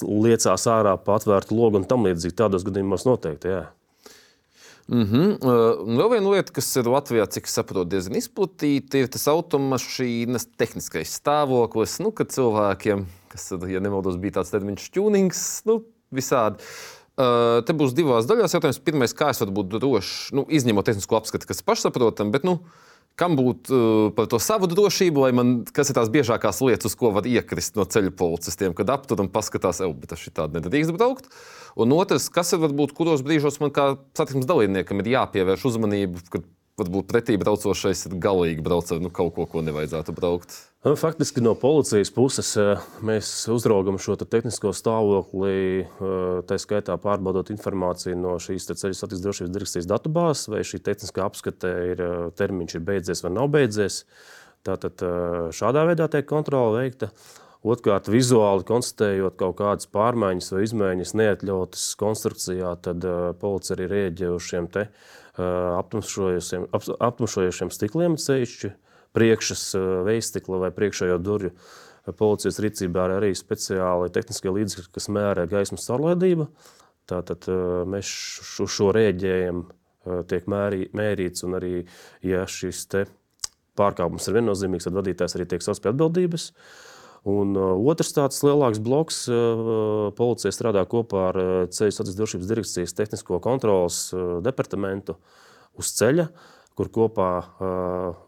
liecās 0.00 0.66
ārā 0.70 0.96
pa 1.04 1.20
atvērtu 1.20 1.58
logu 1.58 1.80
un 1.80 1.86
tam 1.90 2.08
līdzīgi. 2.08 2.36
Tādos 2.40 2.66
gadījumos 2.66 3.06
noteikti. 3.06 3.52
Jā. 3.52 3.68
Mm 4.90 5.04
-hmm. 5.06 5.34
uh, 5.38 5.98
vēl 5.98 6.08
viena 6.10 6.30
lieta, 6.30 6.52
kas 6.52 6.76
ir 6.76 6.88
Latvijā, 6.90 7.26
cik 7.30 7.46
es 7.46 7.52
saprotu, 7.54 7.90
diezgan 7.92 8.16
izplatīta, 8.18 8.98
ir 8.98 9.06
tas 9.06 9.28
automašīnas 9.30 10.48
tehniskais 10.58 11.12
stāvoklis. 11.20 12.00
Nu, 12.02 12.10
kad 12.10 12.32
cilvēkiem, 12.34 13.04
kas, 13.28 13.52
ja 13.68 13.80
nemaldos, 13.80 14.16
bija 14.16 14.40
tāds 14.40 14.50
termins, 14.50 14.90
tunings, 14.90 15.62
nu, 15.64 15.84
visādi. 16.10 16.58
Te 17.66 17.74
būs 17.76 17.94
divās 17.96 18.28
daļās 18.28 18.54
jautājums. 18.56 18.82
Pirmais, 18.84 19.14
kā 19.16 19.32
es 19.32 19.40
varu 19.42 19.56
būt 19.60 19.74
drošs, 19.74 20.30
nu, 20.36 20.46
izņemot 20.48 20.86
tehnisko 20.88 21.18
apskatu, 21.18 21.48
kas 21.48 21.62
ir 21.62 21.66
pašsaprotami, 21.68 22.32
bet 22.34 22.46
nu, 22.46 22.60
kam 23.20 23.34
būt 23.36 23.70
uh, 23.74 24.10
par 24.16 24.28
to 24.30 24.38
savu 24.40 24.68
drošību, 24.70 25.24
lai 25.24 25.32
man, 25.36 25.50
kas 25.76 25.90
ir 25.90 25.98
tās 25.98 26.10
biežākās 26.12 26.62
lietas, 26.64 26.92
uz 26.92 26.98
ko 26.98 27.10
var 27.16 27.26
iekrist 27.28 27.76
no 27.76 27.84
ceļu 27.84 28.14
policistiem, 28.16 28.76
kad 28.78 28.92
aptur 28.94 29.20
un 29.24 29.28
paskatās, 29.32 29.82
ej, 29.84 29.92
bet 30.00 30.14
tas 30.14 30.22
ir 30.24 30.36
tāds 30.36 30.56
nedrīkst 30.56 30.94
braukt. 30.96 31.28
Un 31.80 31.92
otrs, 31.96 32.30
kas 32.32 32.54
ir 32.54 32.62
varbūt, 32.62 32.94
kuros 32.96 33.24
brīžos 33.26 33.60
man 33.62 33.74
kā 33.74 33.92
satiksmes 34.16 34.48
dalībniekam 34.48 35.02
ir 35.02 35.12
jāpievērš 35.16 35.68
uzmanība, 35.72 36.22
kad 36.32 36.46
varbūt 36.80 37.08
pretī 37.10 37.36
braucošais 37.40 38.06
ir 38.08 38.18
galīgi 38.22 38.64
braucis 38.64 38.96
ar 38.96 39.04
nu, 39.04 39.12
kaut 39.14 39.34
ko, 39.36 39.46
ko 39.48 39.62
nevajadzētu 39.66 40.14
braukt. 40.16 40.56
Nu, 40.84 40.94
faktiski 40.96 41.42
no 41.44 41.52
policijas 41.60 42.08
puses 42.16 42.54
eh, 42.56 42.80
mēs 43.04 43.28
uzraugam 43.52 43.98
šo 44.00 44.14
tehnisko 44.16 44.72
stāvokli, 44.72 45.82
eh, 45.84 46.38
tā 46.48 46.56
skaitā 46.56 46.96
pārbaudot 47.02 47.52
informāciju 47.52 48.16
no 48.16 48.38
šīs 48.40 48.70
ceļu 48.70 48.96
satiksmes 48.96 49.26
drošības 49.26 49.52
direkcijas 49.52 49.90
datubāzes, 49.90 50.48
vai 50.48 50.62
šī 50.64 50.80
tehniskā 50.86 51.26
apskate 51.28 51.74
ir 51.90 52.00
eh, 52.06 52.14
termiņš 52.40 52.78
ir 52.78 52.86
beidzies 52.88 53.20
vai 53.26 53.34
nav 53.36 53.52
beidzies. 53.52 54.06
Tātad 54.64 55.00
šādā 55.56 55.86
veidā 55.88 56.04
tiek 56.12 56.26
kontrole 56.28 56.82
veikta. 56.82 57.08
Otrkārt, 57.60 58.06
vizuāli 58.08 58.64
konstatējot 58.64 59.34
kaut 59.40 59.58
kādas 59.58 59.88
pārmaiņas 59.92 60.46
vai 60.54 60.62
izmaiņas 60.64 61.10
neatļautas 61.20 61.82
konstrukcijā, 62.00 62.70
tad 62.86 63.04
uh, 63.04 63.34
policija 63.36 63.76
arī 63.76 63.88
rēģē 63.90 64.30
uz 64.32 64.46
šiem 64.48 64.68
te, 64.72 64.86
uh, 64.88 65.42
aptumšojošiem, 65.76 66.64
ap, 66.72 66.88
aptumšojošiem 67.10 67.72
stikliem, 67.76 68.16
ceļšķi, 68.16 68.72
priekšas 69.12 69.66
uh, 69.76 69.92
veistikla 70.08 70.62
vai 70.64 70.72
priekšējo 70.72 71.20
durvju. 71.20 71.52
Policijas 72.16 72.62
rīcībā 72.64 73.04
ir 73.06 73.16
arī 73.18 73.34
speciāli 73.36 74.08
tehniskie 74.14 74.56
līdzekļi, 74.56 74.88
kas 74.96 75.12
mērē 75.12 75.44
gaismas 75.50 75.84
caurlaidību. 75.84 76.48
Tātad 77.12 77.44
uh, 77.52 77.84
mēs 77.84 78.08
šo, 78.08 78.70
šo 78.72 78.92
rēģējam, 78.96 79.66
uh, 79.68 80.22
tiek 80.32 80.48
mērī, 80.48 80.86
mērīts, 80.96 81.44
un 81.44 81.60
arī, 81.60 81.78
ja 82.24 82.48
šis 82.48 82.86
pārkāpums 83.76 84.32
ir 84.32 84.40
viennozīmīgs, 84.40 84.88
tad 84.88 84.96
vadītājs 84.96 85.36
arī 85.36 85.52
tiek 85.52 85.66
saucts 85.66 85.84
pie 85.84 85.92
atbildības. 85.92 86.54
Uh, 86.54 86.78
Un 87.28 87.52
uh, 87.52 87.74
otrs 87.92 88.14
tāds 88.16 88.38
lielāks 88.46 88.80
bloks 88.80 89.26
uh, 89.28 90.08
policija 90.16 90.52
strādā 90.54 90.86
kopā 90.88 91.26
ar 91.28 91.38
uh, 91.40 91.50
Ceļu 91.68 91.92
satiksmes 91.92 92.16
drošības 92.16 92.48
direkcijas 92.48 92.96
tehnisko 92.96 93.40
kontrolas 93.44 94.06
departamentu 94.44 95.18
uz 95.76 95.92
ceļa, 95.98 96.30
kur 96.78 96.88
kopā 96.88 97.28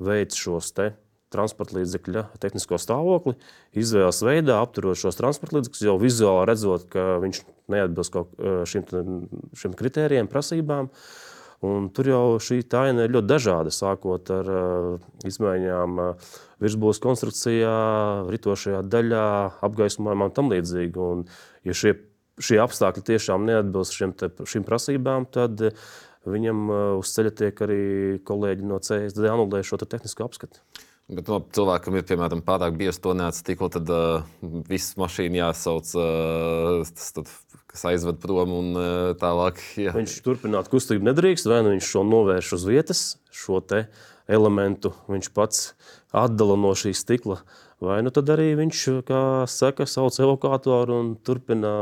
veic 0.02 0.36
šos 0.36 0.74
te 0.76 0.90
transporta 1.32 1.78
līdzekļa 1.78 2.26
tehnisko 2.42 2.76
stāvokli, 2.80 3.32
izvēles 3.80 4.20
veidā 4.26 4.58
apturot 4.60 4.98
šos 5.00 5.16
transporta 5.16 5.56
līdzekļus, 5.56 5.84
jau 5.88 5.96
vizuāli 6.00 6.44
redzot, 6.50 6.84
ka 6.92 7.16
viņš 7.22 7.40
neatbilst 7.72 8.18
šim, 8.68 8.84
šim 9.56 9.76
kritērijiem, 9.78 10.28
prasībām. 10.28 10.90
Un 11.62 11.86
tur 11.94 12.08
jau 12.10 12.22
šī 12.42 12.64
taina 12.66 13.04
ir 13.06 13.12
ļoti 13.14 13.28
dažāda, 13.30 13.70
sākot 13.70 14.30
ar 14.34 14.48
uh, 14.50 15.04
izmaiņām 15.28 16.00
uh, 16.02 16.30
virsbūves 16.62 16.98
konstrukcijā, 17.02 17.74
ritošajā 18.34 18.80
daļā, 18.90 19.26
apgaismojumā 19.68 20.30
un 20.30 20.34
tam 20.34 20.50
līdzīgi. 20.50 20.98
Un, 20.98 21.26
ja 21.68 21.76
šie, 21.78 21.94
šie 22.42 22.58
apstākļi 22.64 23.04
tiešām 23.12 23.46
neatbilst 23.46 23.94
šiem, 23.94 24.14
te, 24.18 24.32
šīm 24.42 24.66
prasībām, 24.66 25.28
tad 25.30 25.62
uh, 25.68 25.92
viņam 26.26 26.64
uh, 26.66 26.80
uz 26.98 27.12
ceļa 27.14 27.34
tiek 27.38 27.62
arī 27.66 27.82
kolēģi 28.26 28.66
no 28.66 28.80
CSD 28.82 29.30
anulē 29.30 29.62
šo 29.66 29.78
tehnisko 29.82 30.26
apskatu. 30.26 30.62
Bet 31.12 31.28
no 31.28 31.40
cilvēkam 31.52 31.98
ir 31.98 32.06
piemēram 32.08 32.42
pārāk 32.46 32.76
bieza 32.78 33.02
to 33.06 33.14
neatstikla, 33.18 33.68
tad 33.74 33.90
uh, 33.90 34.26
viss 34.70 34.96
mašīna 34.98 35.44
jāsauc, 35.44 35.94
uh, 35.98 36.90
tas, 36.90 37.10
tad 37.16 37.32
kas 37.72 37.84
aizved 37.88 38.20
prom 38.22 38.52
un 38.52 38.70
e, 38.76 38.86
tālāk. 39.20 39.60
Jā. 39.80 39.94
Viņš 39.96 40.18
turpināt 40.24 40.68
kustību 40.72 41.08
nedrīkst, 41.08 41.48
vai 41.48 41.62
nu 41.64 41.74
viņš 41.74 41.88
šo 41.88 42.04
novērš 42.08 42.54
uz 42.58 42.66
vietas, 42.68 43.02
šo 43.32 43.62
elementu 44.30 44.92
viņš 45.10 45.30
pats 45.34 45.72
atdala 46.14 46.56
no 46.60 46.74
šī 46.78 46.92
stikla. 46.96 47.40
Vai 47.82 47.98
nu 48.06 48.12
tad 48.14 48.28
arī 48.30 48.52
viņš, 48.54 48.84
kā 49.08 49.22
saka, 49.50 49.88
sauc 49.90 50.14
evakuātoru 50.22 51.00
un 51.00 51.08
turpina 51.18 51.72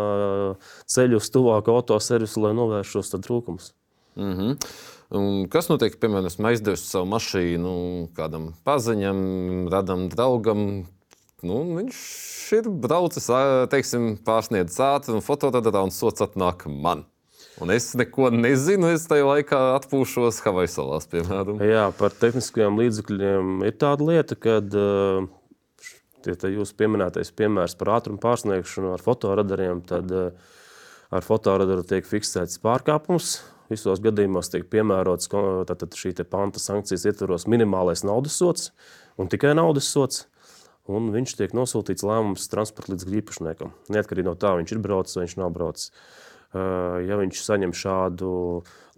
ceļu 0.89 1.19
uz 1.21 1.29
tuvāku 1.35 1.75
autoservisu, 1.75 2.47
lai 2.47 2.55
novērš 2.57 2.95
šos 2.95 3.13
trūkumus. 3.19 3.75
Mm 4.17 4.33
-hmm. 4.33 4.57
Un 5.11 5.49
kas 5.51 5.69
notiek, 5.69 5.97
piemēram, 6.01 6.27
esmu 6.31 6.47
aizdevis 6.47 6.87
savu 6.87 7.07
mašīnu 7.11 7.75
kādam 8.15 8.53
paziņam, 8.65 9.69
radam 9.73 10.09
draugam, 10.09 10.87
nu, 11.47 11.63
viņš 11.79 12.01
ir 12.59 12.69
braucis, 12.83 13.29
teiksim, 13.73 14.13
pārsniedzis 14.27 14.81
ātrumu, 14.85 15.23
fotoradarā 15.25 15.85
un 15.87 15.95
sots 15.95 16.25
atnāk 16.25 16.67
man. 16.71 17.07
Un 17.61 17.73
es 17.75 17.91
neko 17.99 18.31
nezinu. 18.33 18.89
Es 18.95 19.05
tajā 19.11 19.27
laikā 19.27 19.59
atpūšos 19.77 20.41
Havaju 20.45 20.71
salās, 20.73 21.07
piemēram. 21.11 21.61
Jā, 21.65 21.91
par 21.99 22.15
tehniskajiem 22.17 22.79
līdzekļiem 22.81 23.61
ir 23.69 23.77
tāda 23.81 24.07
lieta, 24.07 24.39
ka 24.39 24.61
tie 26.25 26.53
jūs 26.55 26.73
pieminētais 26.77 27.33
piemērs 27.37 27.77
par 27.81 27.95
ātrumu 27.99 28.21
pārsniegšanu 28.23 28.95
ar 28.95 29.05
fotoradariem, 29.05 29.85
tad 29.89 30.13
ar 30.15 31.27
fotoradaru 31.27 31.85
tiek 31.89 32.09
fiksēts 32.09 32.61
pārkāpums. 32.65 33.41
Visos 33.71 34.01
gadījumos 34.03 34.51
tiek 34.51 34.65
piemērots 34.67 35.29
šī 35.31 36.15
panta 36.27 36.59
sankcijas 36.59 37.07
ietvaros 37.07 37.47
minimālais 37.47 38.03
naudas 38.03 38.35
sots 38.41 38.73
un 39.21 39.31
tikai 39.31 39.53
naudas 39.55 39.87
sots 39.93 40.25
un 40.89 41.11
viņš 41.13 41.37
tiek 41.39 41.53
nosūtīts 41.57 42.07
lēmums 42.07 42.49
transporta 42.53 42.95
līdzekļu 42.95 43.21
īpašniekam. 43.21 43.75
Neatkarīgi 43.93 44.29
no 44.31 44.37
tā, 44.41 44.55
viņš 44.59 44.75
ir 44.75 44.83
braucis 44.85 45.19
vai 45.19 45.27
viņš 45.27 45.37
nav 45.41 45.53
braucis. 45.55 45.93
Ja 46.51 47.15
viņš 47.21 47.45
saņem 47.47 47.71
šādu 47.79 48.31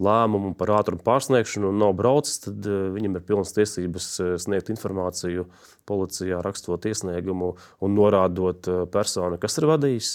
lēmumu 0.01 0.55
par 0.57 0.71
ātrumu 0.79 1.05
pārsniegšanu 1.05 1.69
un 1.69 1.83
nav 1.83 1.93
braucis, 1.99 2.39
tad 2.47 2.65
viņam 2.65 3.19
ir 3.19 3.27
pilnas 3.29 3.53
tiesības 3.53 4.07
sniegt 4.41 4.71
informāciju 4.73 5.45
policijā, 5.89 6.41
rakstot 6.41 6.89
iesniegumu 6.89 7.53
un 7.85 7.95
norādot 7.99 8.71
personu, 8.95 9.37
kas 9.43 9.61
ir 9.61 9.69
vadījis, 9.69 10.15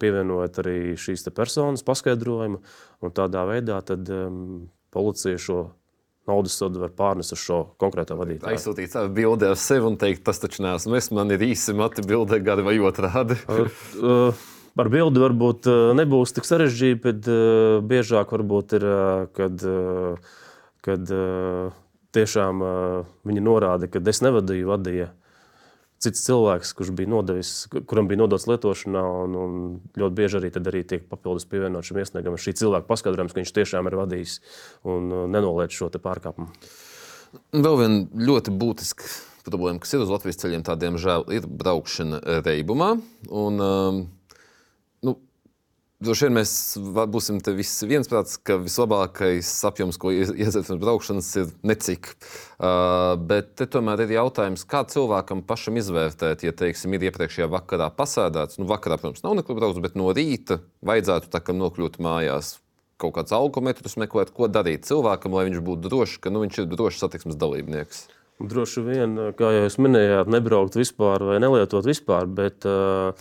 pievienojot 0.00 0.62
arī 0.64 0.78
šīs 0.96 1.28
personas 1.36 1.84
paskaidrojumu. 1.84 2.62
Tādā 3.12 3.44
veidā 3.50 3.84
policija 4.96 5.36
šo 5.36 5.60
naudas 6.30 6.56
sodu 6.58 6.80
var 6.82 6.92
pārnest 6.96 7.34
uz 7.36 7.42
šo 7.42 7.60
konkrēto 7.80 8.16
vadītāju. 8.18 8.54
Aizsūtīt 8.54 8.94
savu 8.94 9.12
bildi 9.16 9.50
ar 9.50 9.58
sevi 9.60 9.88
un 9.88 9.98
teikt, 10.00 10.24
tas 10.26 10.40
taču 10.42 10.64
neesmu 10.64 10.98
es, 10.98 11.10
man 11.14 11.32
ir 11.34 11.44
īsi 11.44 11.76
mati 11.76 12.04
bildē 12.06 12.40
gadi 12.44 12.66
vai 12.66 12.76
otrādi. 12.80 13.38
Ar 14.74 14.88
bildi 14.90 15.20
varbūt 15.22 15.68
nebūs 15.94 16.32
tik 16.34 16.48
sarežģīti, 16.48 16.98
bet 17.04 17.28
biežāk 17.86 18.32
varbūt 18.34 18.72
ir, 18.74 18.86
kad, 19.36 19.62
kad 20.82 21.12
tiešām 22.18 22.64
viņi 23.22 23.44
norāda, 23.46 23.86
ka 23.86 24.02
es 24.10 24.18
nevadīju, 24.24 24.72
vadīju 24.72 25.12
cits 26.02 26.24
cilvēks, 26.26 26.72
kurš 26.76 26.92
bija 26.96 27.10
nodevis, 27.12 27.52
kuram 27.88 28.08
bija 28.10 28.20
nodots 28.22 28.48
lietošanā, 28.50 29.02
un, 29.24 29.36
un 29.40 29.60
ļoti 30.00 30.18
bieži 30.18 30.40
arī, 30.40 30.50
arī 30.60 30.82
tiek 30.88 31.06
papildus 31.10 31.46
pievienot 31.50 31.86
šim 31.86 32.00
iesniegumam 32.02 32.40
šī 32.40 32.56
cilvēka 32.60 32.88
paskaidrojums, 32.90 33.34
ka 33.34 33.40
viņš 33.40 33.54
tiešām 33.60 33.90
ir 33.90 33.98
vadījis 34.00 34.40
un 34.90 35.12
uh, 35.12 35.22
nenoliedz 35.30 35.78
šo 35.78 35.92
pārkāpumu. 35.94 36.50
Vēl 37.54 37.78
viena 37.80 38.26
ļoti 38.28 38.52
būtiska 38.54 39.08
problēma, 39.48 39.80
kas 39.82 39.94
ir 39.94 40.04
uz 40.04 40.12
Latvijas 40.12 40.38
ceļiem, 40.42 40.64
tādiem 40.66 40.98
žēl, 41.00 41.26
ir 41.34 41.48
braukšana 41.48 42.20
reibumā. 42.44 42.94
Un, 43.28 43.64
um, 43.64 44.04
Droši 46.02 46.26
vien 46.26 46.34
mēs 46.34 46.52
būsim 47.12 47.36
te 47.44 47.52
visi 47.54 47.86
viensprāts, 47.86 48.34
ka 48.42 48.56
vislabākais 48.58 49.48
apjoms, 49.68 49.98
ko 50.00 50.10
iezēt 50.10 50.66
pirms 50.66 50.80
braukšanas, 50.82 51.28
ir 51.38 51.52
necik. 51.62 52.10
Uh, 52.58 53.14
bet 53.30 53.62
tomēr 53.70 54.02
ir 54.02 54.16
jautājums, 54.16 54.66
kā 54.66 54.82
cilvēkam 54.90 55.44
pašam 55.46 55.78
izvērtēt, 55.78 56.42
ja, 56.44 56.54
teiksim, 56.56 56.96
ir 56.96 57.06
iepriekšējā 57.08 57.46
vakarā 57.52 57.88
pasēdēts. 57.94 58.58
Nu, 58.58 58.66
vakarā, 58.70 58.98
protams, 58.98 59.22
nav 59.24 59.38
nekur 59.38 59.56
braukt, 59.60 59.78
bet 59.84 59.94
no 59.98 60.10
rīta 60.16 60.58
vajadzētu 60.84 61.30
tā 61.30 61.40
kā 61.44 61.54
nokļūt 61.54 62.00
mājās. 62.02 62.56
Kaut 62.98 63.14
kāds 63.14 63.34
alkometrus 63.34 63.94
meklēt, 64.00 64.34
ko 64.34 64.50
darīt 64.50 64.90
cilvēkam, 64.90 65.38
lai 65.38 65.46
viņš 65.48 65.62
būtu 65.62 65.86
drošs, 65.86 66.18
ka 66.26 66.34
nu, 66.34 66.42
viņš 66.42 66.58
ir 66.58 66.68
drošs 66.74 67.00
satiksmes 67.06 67.38
dalībnieks. 67.38 68.04
Droši 68.42 68.82
vien, 68.82 69.16
kā 69.38 69.54
jau 69.54 69.64
jūs 69.68 69.78
minējāt, 69.78 70.30
nebraukt 70.34 70.74
vispār 70.74 71.22
vai 71.22 71.38
nelietot 71.42 71.86
vispār, 71.86 72.26
bet 72.26 72.66
uh, 72.66 73.14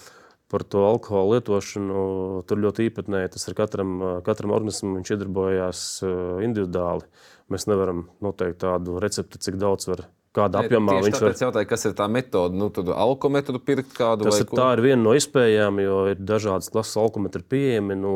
par 0.54 0.62
to 0.70 0.86
alkohola 0.86 1.40
lietošanu 1.40 2.02
tur 2.46 2.60
ļoti 2.62 2.86
īpatnēji. 2.92 3.32
Tas 3.34 3.48
ir 3.50 3.58
katram, 3.58 3.96
katram 4.26 4.54
organismam, 4.54 5.00
viņš 5.00 5.16
iedarbojās 5.16 5.86
uh, 6.06 6.18
individuāli. 6.46 7.08
Mēs 7.54 7.66
nevaram 7.70 8.06
noteikt 8.22 8.62
tādu 8.62 9.00
recepti, 9.02 9.42
cik 9.42 9.58
daudz 9.62 9.90
var. 9.90 10.06
Kādā 10.34 10.64
apjomā 10.66 10.96
viņš 11.06 11.20
var 11.22 11.36
jautāju, 11.38 11.70
kas 11.70 11.84
ir 11.86 11.94
tā 11.98 12.08
metode? 12.10 12.58
Nu, 12.58 12.72
tad 12.74 12.90
alkometru 12.90 13.60
pirkt 13.62 13.92
kādu 13.94 14.26
Tas 14.26 14.40
ir, 14.42 14.48
ko? 14.50 14.58
tā 14.58 14.72
ir 14.74 14.82
viena 14.82 15.02
no 15.04 15.14
iespējām, 15.14 15.82
jo 15.84 15.98
ir 16.10 16.22
dažādas 16.22 16.72
klases 16.74 16.98
alkometri 17.02 17.44
pieejami 17.54 17.98
no, 18.00 18.16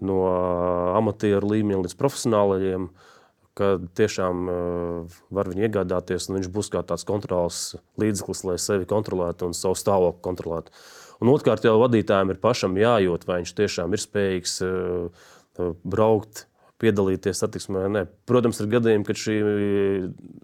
no 0.00 0.20
amatieru 0.96 1.52
līmeņa 1.52 1.82
līdz 1.84 1.96
profesionālajiem. 2.00 2.88
Kad 3.54 3.84
tiešām 3.94 4.48
uh, 4.50 5.18
var 5.30 5.46
viņu 5.46 5.68
iegādāties, 5.68 6.26
un 6.26 6.40
viņš 6.40 6.48
būs 6.50 6.72
kā 6.74 6.82
tāds 6.82 7.06
kontrols 7.06 7.76
līdzeklis, 8.02 8.42
lai 8.48 8.56
sevi 8.58 8.88
kontrolētu 8.90 9.46
un 9.46 9.54
savu 9.54 9.78
stāvokli 9.78 10.24
kontrolētu. 10.26 10.74
Un 11.22 11.30
otrkārt, 11.30 11.62
jau 11.62 11.76
vadītājiem 11.78 12.34
ir 12.34 12.40
pašam 12.42 12.74
jājūt, 12.80 13.28
vai 13.28 13.38
viņš 13.44 13.54
tiešām 13.60 13.94
ir 13.94 14.02
spējīgs 14.02 14.56
uh, 14.66 15.30
braukt, 15.86 16.48
piedalīties 16.82 17.44
satiksmē. 17.44 17.86
vai 17.86 17.92
nē. 17.94 18.04
Protams, 18.26 18.58
ir 18.60 18.72
gadījumi, 18.74 19.06
kad 19.06 19.22
šī 19.22 19.36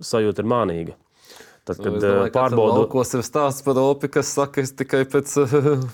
sajūta 0.07 0.45
ir 0.45 0.53
mānīga. 0.55 0.99
Tad, 1.69 1.77
kad 1.77 1.97
uh, 1.99 2.23
ka 2.31 2.33
pārbaudot, 2.35 2.87
Laukos 2.87 3.13
ir 3.15 3.23
stāsts 3.27 3.65
par 3.67 3.79
opi, 3.83 4.09
kas 4.13 4.31
saka, 4.33 4.63
es 4.65 4.73
tikai 4.75 5.03
pēc 5.11 5.35
uh, 5.43 5.85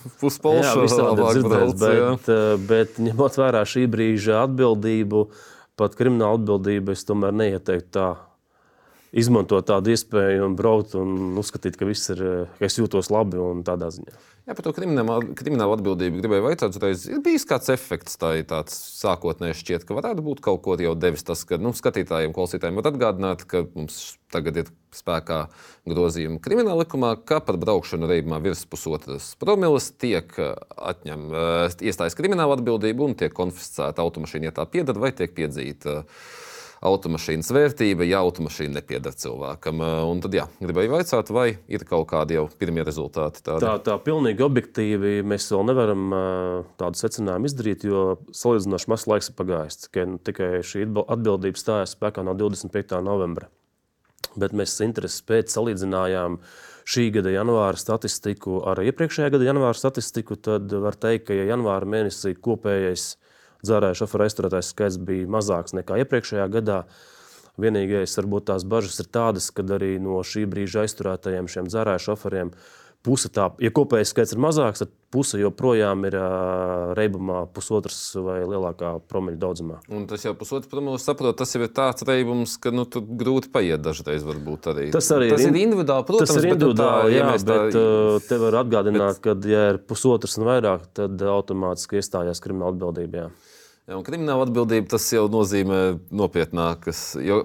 braucu, 1.42 1.90
jā. 1.90 2.06
bet, 2.14 2.30
eh, 2.32 2.54
bet 2.68 3.00
ņemot 3.02 3.38
vērā 3.40 3.64
šī 3.66 3.84
brīža 3.90 4.44
atbildību, 4.44 5.24
pat 5.76 5.96
krimināla 5.98 6.40
atbildību, 6.40 6.94
es 6.96 7.04
tomēr 7.08 7.34
neieteiktu 7.36 7.92
tā 7.96 8.08
izmantot 9.16 9.68
tādu 9.68 9.92
iespēju 9.94 10.46
un 10.46 10.56
braukt 10.58 10.96
un 10.98 11.36
uzskatīt, 11.40 11.78
ka 11.78 11.88
viss 11.88 12.12
ir, 12.14 12.22
ka 12.58 12.68
es 12.68 12.78
jūtos 12.80 13.12
labi 13.12 13.40
un 13.40 13.62
tādā 13.66 13.90
ziņā. 13.94 14.16
Jā, 14.46 14.54
par 14.54 14.62
to 14.62 14.70
kriminālu, 14.76 15.32
kriminālu 15.34 15.74
atbildību 15.74 16.20
gribēju 16.20 16.50
jautāt, 16.52 16.76
vai 16.78 16.92
ir 16.94 17.22
bijis 17.24 17.42
kāds 17.50 17.66
efekts 17.72 18.14
tā, 18.20 18.28
tāds 18.46 18.76
sākotnēji 19.00 19.56
šķiet, 19.58 19.86
ka 19.88 19.96
varētu 19.98 20.22
būt 20.22 20.42
kaut 20.44 20.60
ko 20.62 20.76
jau 20.78 20.92
devis 20.94 21.26
tas, 21.26 21.42
ka 21.48 21.58
nu, 21.58 21.72
skatītājiem, 21.74 22.30
klausītājiem 22.36 22.78
var 22.78 22.86
atgādināt, 22.92 23.42
ka 23.50 23.64
mums 23.72 24.14
tagad 24.30 24.60
ir 24.62 24.70
spēkā 24.94 25.40
grozījumi 25.90 26.38
krimināla 26.44 26.84
likumā, 26.84 27.16
ka 27.26 27.40
par 27.42 27.58
braukšanu 27.58 28.06
reibumā 28.06 28.38
virs 28.44 28.62
pusotras 28.70 29.32
promilas 29.42 29.90
tiek 29.90 30.30
atņem, 30.38 31.26
eh, 31.34 31.76
iestājas 31.90 32.14
krimināla 32.14 32.60
atbildība 32.60 33.02
un 33.02 33.18
tiek 33.18 33.34
konfiscēta 33.34 34.06
automašīna, 34.06 34.52
ja 34.52 34.58
tā 34.62 34.70
pieder, 34.70 34.94
vai 34.94 35.10
tiek 35.10 35.34
piedzīta 35.34 36.04
automašīnas 36.86 37.50
vērtība, 37.54 38.06
ja 38.06 38.20
automašīna 38.24 38.78
nepieder 38.78 39.14
cilvēkam. 39.16 39.82
Eh, 39.82 39.94
Un 40.06 40.22
tad, 40.24 40.36
jā, 40.36 40.46
gribēju 40.62 40.94
jautāt, 40.94 41.32
vai 41.34 41.48
ir 41.68 41.84
kaut 41.88 42.06
kādi 42.12 42.38
jau 42.38 42.46
pirmie 42.60 42.84
rezultāti 42.86 43.42
tādi? 43.42 43.64
Tā, 43.64 43.74
tā 43.82 43.96
pilnīgi 44.02 44.44
objektīvi 44.46 45.18
mēs 45.26 45.48
vēl 45.52 45.66
nevaram 45.72 46.06
eh, 46.14 46.70
tādu 46.80 47.02
secinājumu 47.02 47.50
izdarīt, 47.50 47.84
jo 47.88 48.06
salīdzinoši 48.30 48.92
mazs 48.92 49.08
laiks 49.10 49.30
ir 49.32 49.38
pagājis. 49.40 49.80
Tikai, 49.86 50.06
tikai 50.30 50.50
šī 50.66 50.86
atbil- 50.86 51.06
atbildība 51.16 51.60
stājās 51.60 51.96
spēkā 51.96 52.24
no 52.26 52.36
25. 52.38 53.02
novembra. 53.04 53.50
Bet 54.36 54.52
mēs 54.56 54.74
interesi 54.84 55.22
pēc 55.26 55.52
salīdzinājām 55.54 56.40
šī 56.86 57.06
gada 57.14 57.32
janvāra 57.32 57.78
statistiku 57.80 58.60
ar 58.68 58.82
iepriekšējā 58.84 59.30
gada 59.32 59.48
janvāra 59.48 59.76
statistiku. 59.78 60.36
Tad 60.36 60.70
var 60.70 60.98
teikt, 61.00 61.26
ka 61.28 61.36
ja 61.36 61.48
janvāra 61.48 61.88
mēnesī 61.88 62.34
kopējais 62.36 63.14
dzērāju 63.64 64.00
šoferu 64.02 64.26
aizturētājs 64.26 64.72
skaits 64.74 64.98
bija 64.98 65.28
mazāks 65.36 65.76
nekā 65.78 66.00
iepriekšējā 66.04 66.48
gadā. 66.58 66.82
Vienīgais, 67.56 68.12
varbūt 68.20 68.50
tās 68.50 68.66
bažas 68.68 68.98
ir 69.00 69.06
tādas, 69.08 69.48
ka 69.50 69.64
arī 69.78 69.94
no 70.02 70.18
šī 70.20 70.44
brīža 70.50 70.82
aizturētajiem 70.84 71.46
šiem 71.48 71.70
dzērāju 71.72 72.04
šoferiem 72.10 72.50
puse 73.06 73.28
tā, 73.30 73.44
ja 73.62 73.70
kopējais 73.70 74.10
skaits 74.10 74.32
ir 74.34 74.40
mazāks, 74.42 74.80
tad 74.82 74.90
puse 75.14 75.38
joprojām 75.38 76.00
ir 76.08 76.16
ā, 76.18 76.24
reibumā 76.98 77.44
pusotras 77.54 77.94
vai 78.18 78.40
lielākā 78.42 78.96
promiļu 79.06 79.38
daudzumā. 79.44 79.76
Un 79.94 80.08
tas 80.10 80.24
jau 80.26 80.32
pusotru 80.36 80.68
promili 80.72 80.98
saprot, 80.98 81.36
tas 81.38 81.54
jau 81.54 81.62
ir 81.62 81.70
tāds 81.76 82.02
reibums, 82.08 82.56
ka 82.60 82.72
nu, 82.74 82.82
tur 82.90 83.06
grūti 83.06 83.52
paiet 83.54 83.84
dažreiz. 83.84 84.26
varbūt 84.26 84.66
Arī. 84.74 84.88
Tas 84.90 85.06
arī 85.14 85.30
tas 85.30 85.44
ir 85.46 85.52
ir 85.52 85.54
in- 85.54 85.68
individuāli. 85.70 86.08
Protams, 86.10 86.34
Tas 86.34 86.36
ir 86.42 86.48
bet 86.50 86.50
nu 86.50 86.56
individuāli, 86.72 87.06
tā, 87.06 87.14
ja 87.14 87.22
jā, 87.22 87.30
mēs 87.30 87.46
tā- 87.46 87.56
bet 87.62 87.78
uh, 87.78 88.28
te 88.28 88.40
var 88.42 88.58
atgādināt, 88.64 89.22
ka, 89.22 89.36
ja 89.54 89.62
ir 89.70 89.78
pusotrs 89.86 90.36
un 90.42 90.48
vairāk, 90.50 90.90
tad 90.98 91.22
automātiski 91.22 92.02
iestājās 92.02 92.42
krimināla 92.42 92.74
atbildība. 92.74 93.28
Un 93.86 94.02
krimināla 94.02 94.48
atbildība 94.48 94.88
tas 94.96 95.04
jau 95.14 95.28
nozīmē 95.30 95.76
nopietnākas. 96.18 97.02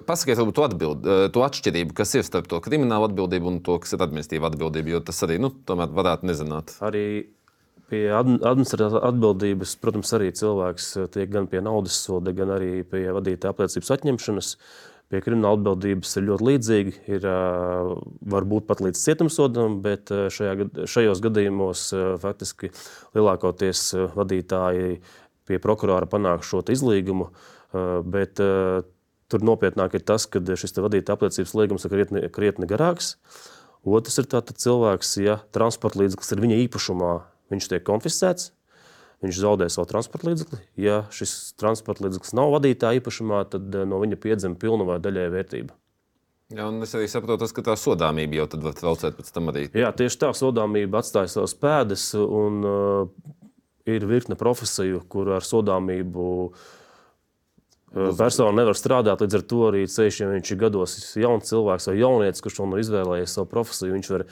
Pasakiet, 0.08 0.40
varbūt 0.40 0.56
to, 0.58 0.64
atbild, 0.66 1.04
eh, 1.06 1.28
to 1.30 1.44
atšķirību, 1.46 1.94
kas 1.94 2.16
ir 2.18 2.26
starp 2.26 2.48
to 2.50 2.58
kriminālu 2.66 3.12
atbildību 3.12 3.52
un 3.52 3.60
to, 3.62 3.78
kas 3.78 3.94
ir 3.94 4.02
administratīva 4.02 4.50
atbildība. 4.50 4.96
Jo 4.96 5.04
tas 5.06 5.22
arī 5.22 5.38
nu, 5.38 5.52
tomēr 5.52 5.94
varētu 5.94 6.26
nezināt. 6.26 6.74
Arī 6.82 7.28
pie 7.92 8.08
admi- 8.10 8.42
administratīvās 8.42 9.06
atbildības, 9.12 9.76
protams, 9.84 10.14
arī 10.18 10.32
cilvēks 10.34 10.88
uh, 10.98 11.08
tiek 11.14 11.30
gan 11.30 11.46
pie 11.46 11.62
naudas 11.62 11.94
soda, 11.94 12.34
gan 12.34 12.56
arī 12.58 12.82
pie 12.90 13.06
vadītāja 13.14 13.54
apliecības 13.54 13.94
atņemšanas. 14.00 14.56
Pie 15.12 15.20
krimināla 15.22 15.60
atbildības 15.60 16.18
ir 16.18 16.26
ļoti 16.26 16.48
līdzīgi. 16.48 16.94
Ir 17.12 17.26
uh, 17.28 17.94
varbūt 18.34 18.66
pat 18.66 18.82
līdz 18.82 18.98
cietumsodam, 18.98 19.82
bet 19.86 20.10
šajā, 20.10 20.88
šajos 20.90 21.22
gadījumos 21.22 21.90
faktiski 22.24 22.72
lielākoties 23.14 23.92
vadītāji 24.16 25.02
pie 25.50 25.60
prokurora 25.62 26.10
panāk 26.10 26.46
šo 26.48 26.64
izlīgumu. 26.70 27.30
uh, 27.32 28.02
Bet 28.06 28.42
uh, 28.44 28.84
tur 29.32 29.44
nopietnāk 29.48 29.96
ir 29.96 30.06
tas, 30.06 30.28
ka 30.28 30.42
šis 30.44 30.76
vadītāja 30.78 31.18
apliecības 31.18 31.56
liegums 31.58 31.88
ir 31.88 31.94
krietni, 31.94 32.24
krietni 32.34 32.70
garāks. 32.70 33.16
Otrs 33.82 34.20
ir 34.22 34.28
tāds 34.30 34.58
cilvēks, 34.62 35.16
ja 35.24 35.40
transporta 35.56 36.02
līdzeklis 36.04 36.36
ir 36.36 36.42
viņa 36.44 36.58
īpašumā, 36.68 37.14
viņš 37.54 37.70
tiek 37.72 37.86
konfiscēts. 37.88 38.52
Viņš 39.22 39.38
zaudē 39.38 39.68
savu 39.70 39.86
transporta 39.90 40.32
līdzekli. 40.32 40.58
Ja 40.82 41.04
šis 41.14 41.54
transporta 41.62 42.08
līdzeklis 42.08 42.34
nav 42.38 42.50
vadītāja 42.56 43.02
īpašumā, 43.02 43.44
tad 43.54 43.70
eh, 43.78 43.86
no 43.86 44.00
viņa 44.02 44.18
piedzima 44.22 44.58
pilna 44.58 44.88
vai 44.88 44.98
daļēja 45.02 45.34
vērtība. 45.34 45.78
Jā, 46.52 46.66
un 46.68 46.82
es 46.84 46.92
arī 46.98 47.06
saprotu, 47.08 47.46
tas, 47.46 47.54
ka 47.56 47.64
tā 47.64 47.78
sodāmība 47.80 48.42
jau 48.42 48.48
tad 48.52 48.66
var 48.66 48.74
traucēt 48.76 49.16
pēc 49.20 49.30
tam 49.32 49.52
arī. 49.54 49.68
Jā, 49.78 49.94
tieši 49.96 50.18
tā 50.26 50.32
sodāmība 50.36 51.00
atstāja 51.00 51.30
savas 51.32 51.54
pēdas, 51.56 52.10
un 52.18 52.66
ir 53.90 54.06
virkne 54.10 54.38
profesiju, 54.40 55.02
kur 55.10 55.32
ar 55.38 55.46
sodāmību 55.46 56.28
uh, 56.46 56.64
persona 58.18 58.54
nevar 58.62 58.78
strādāt. 58.78 59.24
Līdz 59.24 59.40
ar 59.40 59.46
to 59.54 59.62
arī 59.70 59.84
ceļš, 59.92 60.22
ja 60.22 60.30
viņš 60.32 60.54
ir 60.54 60.60
gados 60.62 60.96
jauns 61.20 61.52
cilvēks 61.52 61.90
vai 61.92 61.98
jaunietis, 62.00 62.44
kurš 62.46 62.62
vēl 62.62 62.72
nav 62.74 62.84
izvēlējies 62.86 63.38
savu 63.38 63.52
profesiju, 63.52 63.96
viņš 63.98 64.12
var 64.16 64.26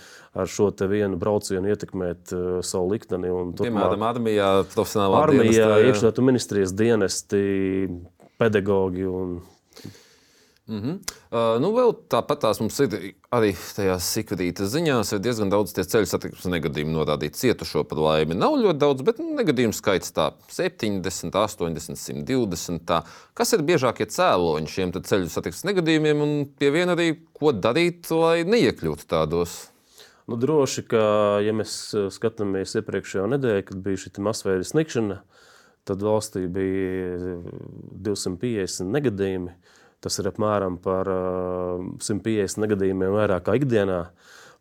ar 0.43 0.51
šo 0.55 0.71
vienu 0.91 1.19
braucienu 1.21 1.73
ietekmēt 1.73 2.33
uh, 2.35 2.49
savu 2.65 2.93
likteni. 2.93 3.33
Piemēram, 3.59 4.05
armijā, 4.13 4.51
profesionālā 4.75 5.23
armijā, 5.27 5.45
dienestā, 5.51 5.79
iekšlietu 5.89 6.27
ministrijas 6.29 6.75
dienesti, 6.77 7.45
pedagogi 8.39 9.07
un 9.09 9.39
Uh, 10.69 11.55
nu, 11.61 11.71
vēl 11.73 11.95
tāpat 12.13 12.43
tās 12.43 12.59
mums 12.61 12.77
ir 12.83 12.93
arī 13.33 13.55
tajās 13.75 14.05
sikvītas 14.13 14.69
ziņās, 14.75 15.15
ir 15.15 15.23
diezgan 15.25 15.49
daudz 15.49 15.73
tie 15.73 15.85
ceļu 15.89 16.09
satiksmes 16.11 16.45
negadījumu 16.53 16.93
norādīti. 16.93 17.41
Cietušo 17.41 17.83
par 17.89 18.01
laimi 18.05 18.37
nav 18.37 18.59
ļoti 18.61 18.81
daudz, 18.81 19.05
bet 19.07 19.21
nu, 19.21 19.31
negadījumu 19.39 19.73
skaits 19.73 20.13
tā 20.13 20.29
70, 20.53 21.33
80, 21.33 21.97
120. 21.97 22.85
Tā. 22.89 23.01
Kas 23.37 23.55
ir 23.57 23.65
biežākie 23.65 24.05
cēloņi 24.13 24.71
šiem 24.75 24.93
ceļu 24.99 25.33
satiksmes 25.33 25.65
negadījumiem 25.71 26.23
un 26.25 26.37
pie 26.59 26.69
viena 26.75 26.93
arī, 26.97 27.11
ko 27.33 27.55
darīt, 27.55 28.11
lai 28.13 28.45
neiekļūtu 28.45 29.09
tādos? 29.09 29.57
Nu, 30.29 30.37
droši, 30.37 30.83
ka, 30.85 31.01
ja 31.41 31.55
mēs 31.57 31.75
eh, 31.97 32.05
skatāmies 32.13 32.75
iepriekšējā 32.77 33.25
nedēļā, 33.31 33.65
kad 33.65 33.81
bija 33.81 34.03
šī 34.03 34.11
masveida 34.21 34.67
snikšana, 34.67 35.23
tad 35.89 36.05
valstī 36.05 36.43
bija 36.53 37.39
250 38.05 38.93
negadījumi. 38.93 39.55
Tas 39.99 40.19
ir 40.21 40.29
apmēram 40.31 40.77
par 40.83 41.09
eh, 41.11 41.87
150 42.05 42.63
negadījumiem 42.63 43.15
vairāk 43.17 43.47
kā 43.47 43.57
ikdienā. 43.59 44.03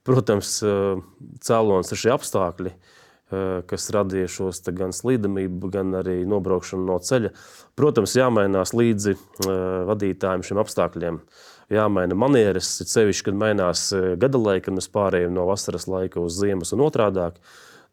Protams, 0.09 0.59
eh, 0.65 1.03
cēlonis 1.45 1.93
ir 1.93 2.01
šie 2.01 2.15
apstākļi, 2.15 2.73
eh, 2.73 3.63
kas 3.69 3.91
radīja 3.95 4.31
šos 4.39 4.63
gan 4.73 4.95
slīdamību, 4.97 5.71
gan 5.75 5.93
arī 6.01 6.23
nobraukšanu 6.29 6.89
no 6.89 6.99
ceļa. 6.99 7.35
Protams, 7.79 8.17
jāmainās 8.19 8.75
līdzi 8.75 9.15
eh, 9.15 9.53
vadītājiem 9.87 10.43
šiem 10.47 10.63
apstākļiem. 10.65 11.21
Jāmaina 11.69 12.17
manieres, 12.17 12.71
sevišķi, 12.89 13.27
kad 13.29 13.37
mainās 13.39 13.85
eh, 13.93 14.15
gada 14.21 14.41
laika, 14.41 14.71
kad 14.71 14.79
mēs 14.79 14.89
pārējām 14.91 15.35
no 15.37 15.45
vasaras 15.51 15.85
laika 15.87 16.23
uz 16.25 16.39
ziemas 16.41 16.73
un 16.73 16.83
otrādāk. 16.87 17.37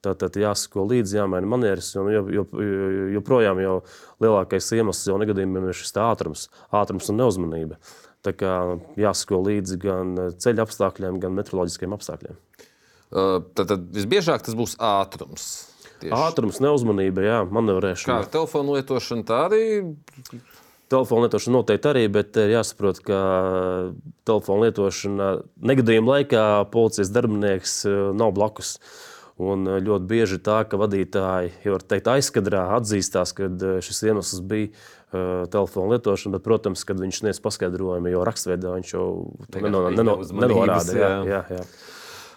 Tātad 0.03 0.35
jāsako 0.37 0.83
līdzi, 0.89 1.15
jāmaina 1.17 1.47
manieres, 1.49 1.87
jo, 1.95 2.03
jo, 2.13 2.25
jo, 2.29 2.43
jo- 2.51 3.07
joprojām 3.15 3.61
jau 3.63 3.77
lielākais 4.21 4.67
iemesls 4.77 5.07
jau 5.09 5.15
negadījumiem 5.21 5.69
ir 5.71 5.77
šis 5.79 5.95
ātrums, 5.97 6.47
ātrums 6.71 7.09
un 7.09 7.17
neuzmanība. 7.23 7.79
Tā 8.25 8.33
kā 8.37 8.51
jāsako 8.97 9.39
līdzi 9.47 9.79
gan 9.81 10.13
ceļa 10.41 10.65
apstākļiem, 10.65 11.17
gan 11.21 11.33
meteoroloģiskiem 11.37 11.93
apstākļiem. 11.97 12.37
Uh, 13.15 13.39
tad, 13.55 13.69
tad 13.69 13.87
visbiežāk 13.95 14.45
tas 14.45 14.57
būs 14.57 14.75
ātrums. 14.81 15.71
Tieši. 16.01 16.11
Ātrums, 16.11 16.57
neuzmanība, 16.59 17.23
jā, 17.23 17.39
Kā 17.45 17.53
manevrēšana. 17.55 18.19
ar 18.19 18.29
telefonu 18.33 18.75
lietošanu, 18.75 19.23
tā 19.25 19.45
arī 19.47 19.63
Telefona 20.85 21.25
lietošana 21.25 21.55
noteikti 21.57 21.89
arī, 21.89 22.01
bet 22.13 22.37
ir 22.37 22.51
jāsaprot, 22.53 22.99
ka 23.07 23.19
telefona 24.27 24.67
lietošana 24.67 25.29
negadījuma 25.65 26.11
laikā 26.19 26.43
policijas 26.73 27.09
darbinieks 27.15 27.73
eh, 27.89 27.95
nav 28.13 28.35
blakus. 28.37 28.75
Un 29.35 29.67
eh, 29.67 29.81
ļoti 29.83 30.07
bieži 30.07 30.37
tā, 30.43 30.61
ka 30.69 30.79
vadītāji 30.79 31.51
jau 31.65 31.79
teikt, 31.83 32.07
aizkadrā 32.07 32.69
atzīstās, 32.77 33.33
ka 33.35 33.49
eh, 33.49 33.81
šis 33.83 34.05
iemesls 34.07 34.39
bija 34.47 34.69
uh, 34.71 35.43
telefona 35.51 35.97
lietošana, 35.97 36.37
bet, 36.37 36.45
protams, 36.45 36.85
kad 36.87 37.01
viņš 37.01 37.19
sniedz 37.19 37.41
paskaidrojumu, 37.43 38.13
jo 38.13 38.23
rakstveidā 38.27 38.77
viņš 38.77 38.93
jau 38.95 39.09
to 39.51 39.65
neno, 39.65 39.83
neno, 39.91 40.15
nenorāda. 40.31 40.95
Jā, 40.95 41.11
jā, 41.27 41.41
jā. 41.57 41.67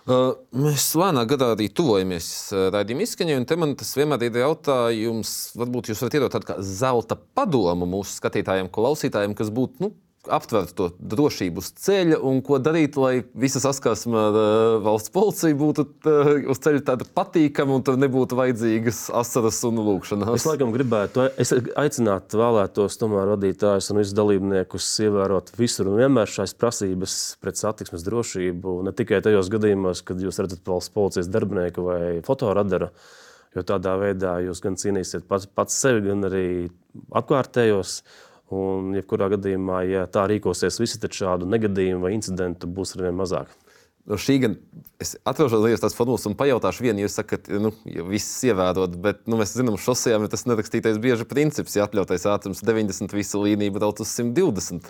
Uh, 0.09 0.33
mēs 0.57 0.89
lēnām 0.99 1.29
gadā 1.29 1.53
arī 1.53 1.69
tuvojamies 1.69 2.33
raidījuma 2.75 3.05
izskaņai, 3.05 3.39
un 3.39 3.47
te 3.47 3.59
man 3.61 3.77
tas 3.79 3.93
vienmēr 3.95 4.25
ir 4.27 4.41
jautājums, 4.41 5.35
varbūt 5.61 5.93
jūs 5.93 6.03
varat 6.03 6.19
iedot 6.19 6.35
tādu 6.35 6.49
kā 6.49 6.57
zelta 6.65 7.19
padomu 7.39 7.87
mūsu 7.93 8.17
skatītājiem, 8.17 8.73
klausītājiem, 8.75 9.37
kas 9.39 9.53
būtu 9.55 9.85
nu, 9.85 9.93
aptvert 10.33 10.75
to 10.79 10.89
drošību 10.99 11.63
uz 11.63 11.71
ceļa 11.83 12.19
un 12.29 12.41
ko 12.45 12.59
darīt, 12.63 12.97
lai 13.01 13.23
visa 13.39 13.61
saskarsme 13.63 14.19
ar 14.19 14.39
uh, 14.39 14.77
valsts 14.85 15.13
policiju 15.15 15.59
būtu 15.59 15.85
uh, 15.89 16.31
uz 16.53 16.61
ceļa 16.65 16.85
tāda 16.91 17.07
patīkama 17.17 17.79
un 17.79 17.85
tur 17.87 17.99
nebūtu 18.01 18.39
vajadzīgas 18.39 19.07
asaras 19.19 19.61
un 19.69 19.81
lūkšanas. 19.87 20.33
Es 20.37 20.47
laikam 20.49 20.73
gribētu, 20.75 21.29
es 21.41 21.53
aicinātu 21.53 22.41
vēlētos 22.41 22.99
tomēr 23.01 23.33
vadītājus 23.35 23.91
un 23.93 24.03
visus 24.03 24.17
dalībniekus 24.19 24.91
ievērot 25.07 25.55
visur 25.59 25.93
un 25.93 26.01
vienmēr 26.03 26.31
šīs 26.31 26.57
prasības 26.59 27.17
pret 27.43 27.61
satiksmes 27.61 28.07
drošību, 28.07 28.81
ne 28.87 28.95
tikai 28.97 29.23
tajos 29.25 29.51
gadījumos, 29.53 30.05
kad 30.07 30.21
jūs 30.23 30.41
redzat 30.43 30.67
valsts 30.69 30.95
policijas 30.95 31.31
darbinieku 31.33 31.87
vai 31.87 32.03
fotoradaru, 32.27 32.91
jo 33.57 33.65
tādā 33.67 33.97
veidā 34.01 34.39
jūs 34.45 34.63
gan 34.65 34.79
cīnīsiet 34.79 35.27
pats, 35.29 35.49
pats 35.49 35.77
sevi, 35.83 36.05
gan 36.11 36.27
arī 36.29 36.47
apkārtējos. 37.17 38.01
Un, 38.55 38.95
jebkurā 38.97 39.29
gadījumā, 39.35 39.83
ja 39.85 40.07
tā 40.09 40.25
rīkosies 40.31 40.81
visi, 40.81 41.01
tad 41.03 41.13
šādu 41.13 41.49
negadījumu 41.53 42.07
vai 42.07 42.15
incidentu 42.17 42.71
būs 42.71 42.95
arvien 42.97 43.17
mazāk. 43.19 43.51
No 44.09 44.17
šī 44.17 44.39
gan 44.41 44.55
es 45.03 45.19
atvēršu 45.29 45.59
līdzi 45.61 45.83
tās 45.83 45.97
formulas 45.97 46.25
un 46.31 46.37
pajautāšu 46.39 46.87
vienu, 46.87 47.03
jūs 47.03 47.19
sakat, 47.19 47.51
nu, 47.61 47.75
ja 47.85 48.07
viss 48.09 48.39
ievērot, 48.49 48.95
bet 49.05 49.21
nu, 49.29 49.37
mēs 49.37 49.53
zinām, 49.53 49.77
šosejām 49.77 50.25
ir 50.25 50.31
tas 50.33 50.47
nerakstītais 50.49 50.97
bieži 51.03 51.27
princips, 51.29 51.77
ja 51.77 51.85
atļautais 51.85 52.25
ātrums 52.33 52.65
90, 52.65 53.13
visa 53.13 53.41
līnija 53.43 53.75
brauc 53.75 54.01
uz 54.01 54.15
120. 54.17 54.89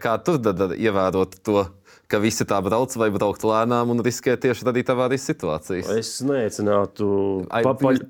Kā 0.00 0.14
tur 0.24 0.40
tad 0.46 0.72
ievērot 0.72 1.36
to? 1.44 1.66
Ka 2.10 2.18
visi 2.18 2.42
tā 2.48 2.56
brauc 2.64 2.90
vai 2.98 3.06
braukt 3.14 3.44
lēnām 3.46 3.92
un 3.92 4.00
riskē 4.02 4.32
tieši 4.40 4.64
avārijas 4.66 5.28
situācijas. 5.28 5.92
Es 5.94 6.16
neicinātu 6.26 7.06
papaļ, 7.52 8.00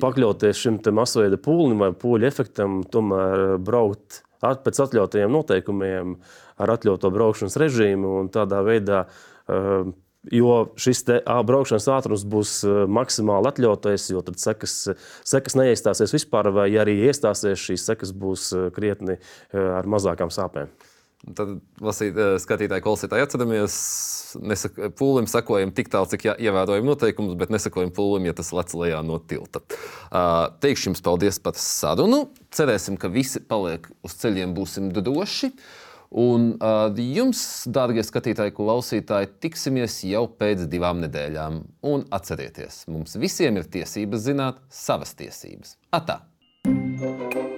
pakļauties 0.00 0.62
šim 0.64 0.80
masveida 0.96 1.38
pūlim 1.40 1.84
vai 1.84 1.92
pūļu 1.96 2.26
efektam, 2.28 2.80
tomēr 2.92 3.56
braukt 3.62 4.22
pēc 4.40 4.80
atļautajiem 4.84 5.32
noteikumiem, 5.32 6.16
ar 6.60 6.72
atļautu 6.76 7.10
braukšanas 7.14 7.56
režīmu 7.62 8.18
un 8.20 8.32
tādā 8.32 8.60
veidā. 8.66 9.06
Uh, 9.46 9.94
jo 10.32 10.56
šis 10.80 11.04
braukšanas 11.46 11.86
ātrums 11.92 12.24
būs 12.26 12.58
maksimāli 12.90 13.50
atļautais, 13.50 14.08
jo 14.10 14.22
tad 14.26 14.40
sekas, 14.42 14.74
sekas 15.26 15.56
neiestāsies 15.58 16.14
vispār, 16.16 16.50
vai 16.54 16.68
arī 16.80 16.98
iestāsies, 17.06 17.62
šīs 17.62 17.86
sekas 17.90 18.12
būs 18.16 18.50
krietni 18.74 19.18
ar 19.54 19.86
mazākām 19.90 20.32
sāpēm. 20.34 20.72
Tad 21.24 21.56
lasīt, 21.82 22.18
eh, 22.20 22.36
skatītāji, 22.38 22.84
klausītāji, 22.84 23.24
atceramies, 23.24 23.76
nesaka, 24.46 24.90
pūlim 24.94 25.26
sakojam 25.30 25.72
tik 25.74 25.88
tālu, 25.90 26.08
cik 26.12 26.26
ievērojam 26.36 26.86
noteikumus, 26.86 27.38
bet 27.40 27.50
nesakojam 27.50 27.90
pūlim, 27.96 28.28
ja 28.28 28.36
tas 28.36 28.52
lec 28.54 28.74
lejā 28.76 29.00
no 29.06 29.16
tilta. 29.18 29.62
Uh, 30.10 30.52
teikšu 30.62 30.90
jums 30.90 31.02
paldies 31.02 31.40
par 31.42 31.56
sarunu. 31.58 32.28
Cerēsim, 32.54 33.00
ka 33.00 33.10
visi 33.10 33.40
paliek 33.40 33.88
uz 34.06 34.14
ceļiem, 34.20 34.54
būsim 34.54 34.92
droši. 34.94 35.50
Un 36.16 36.52
uh, 36.60 36.94
jums, 36.94 37.40
dārgie 37.66 38.04
skatītāji, 38.06 38.54
klausītāji, 38.54 39.32
tiksimies 39.42 39.98
jau 40.06 40.26
pēc 40.30 40.68
divām 40.70 41.02
nedēļām. 41.02 41.58
Un 41.90 42.06
atcerieties, 42.14 42.84
mums 42.92 43.18
visiem 43.18 43.58
ir 43.58 43.66
tiesības 43.72 44.28
zināt 44.28 44.62
savas 44.70 45.16
tiesības. 45.18 45.78
Atā! 45.96 46.22
thank 46.66 47.34
you 47.34 47.55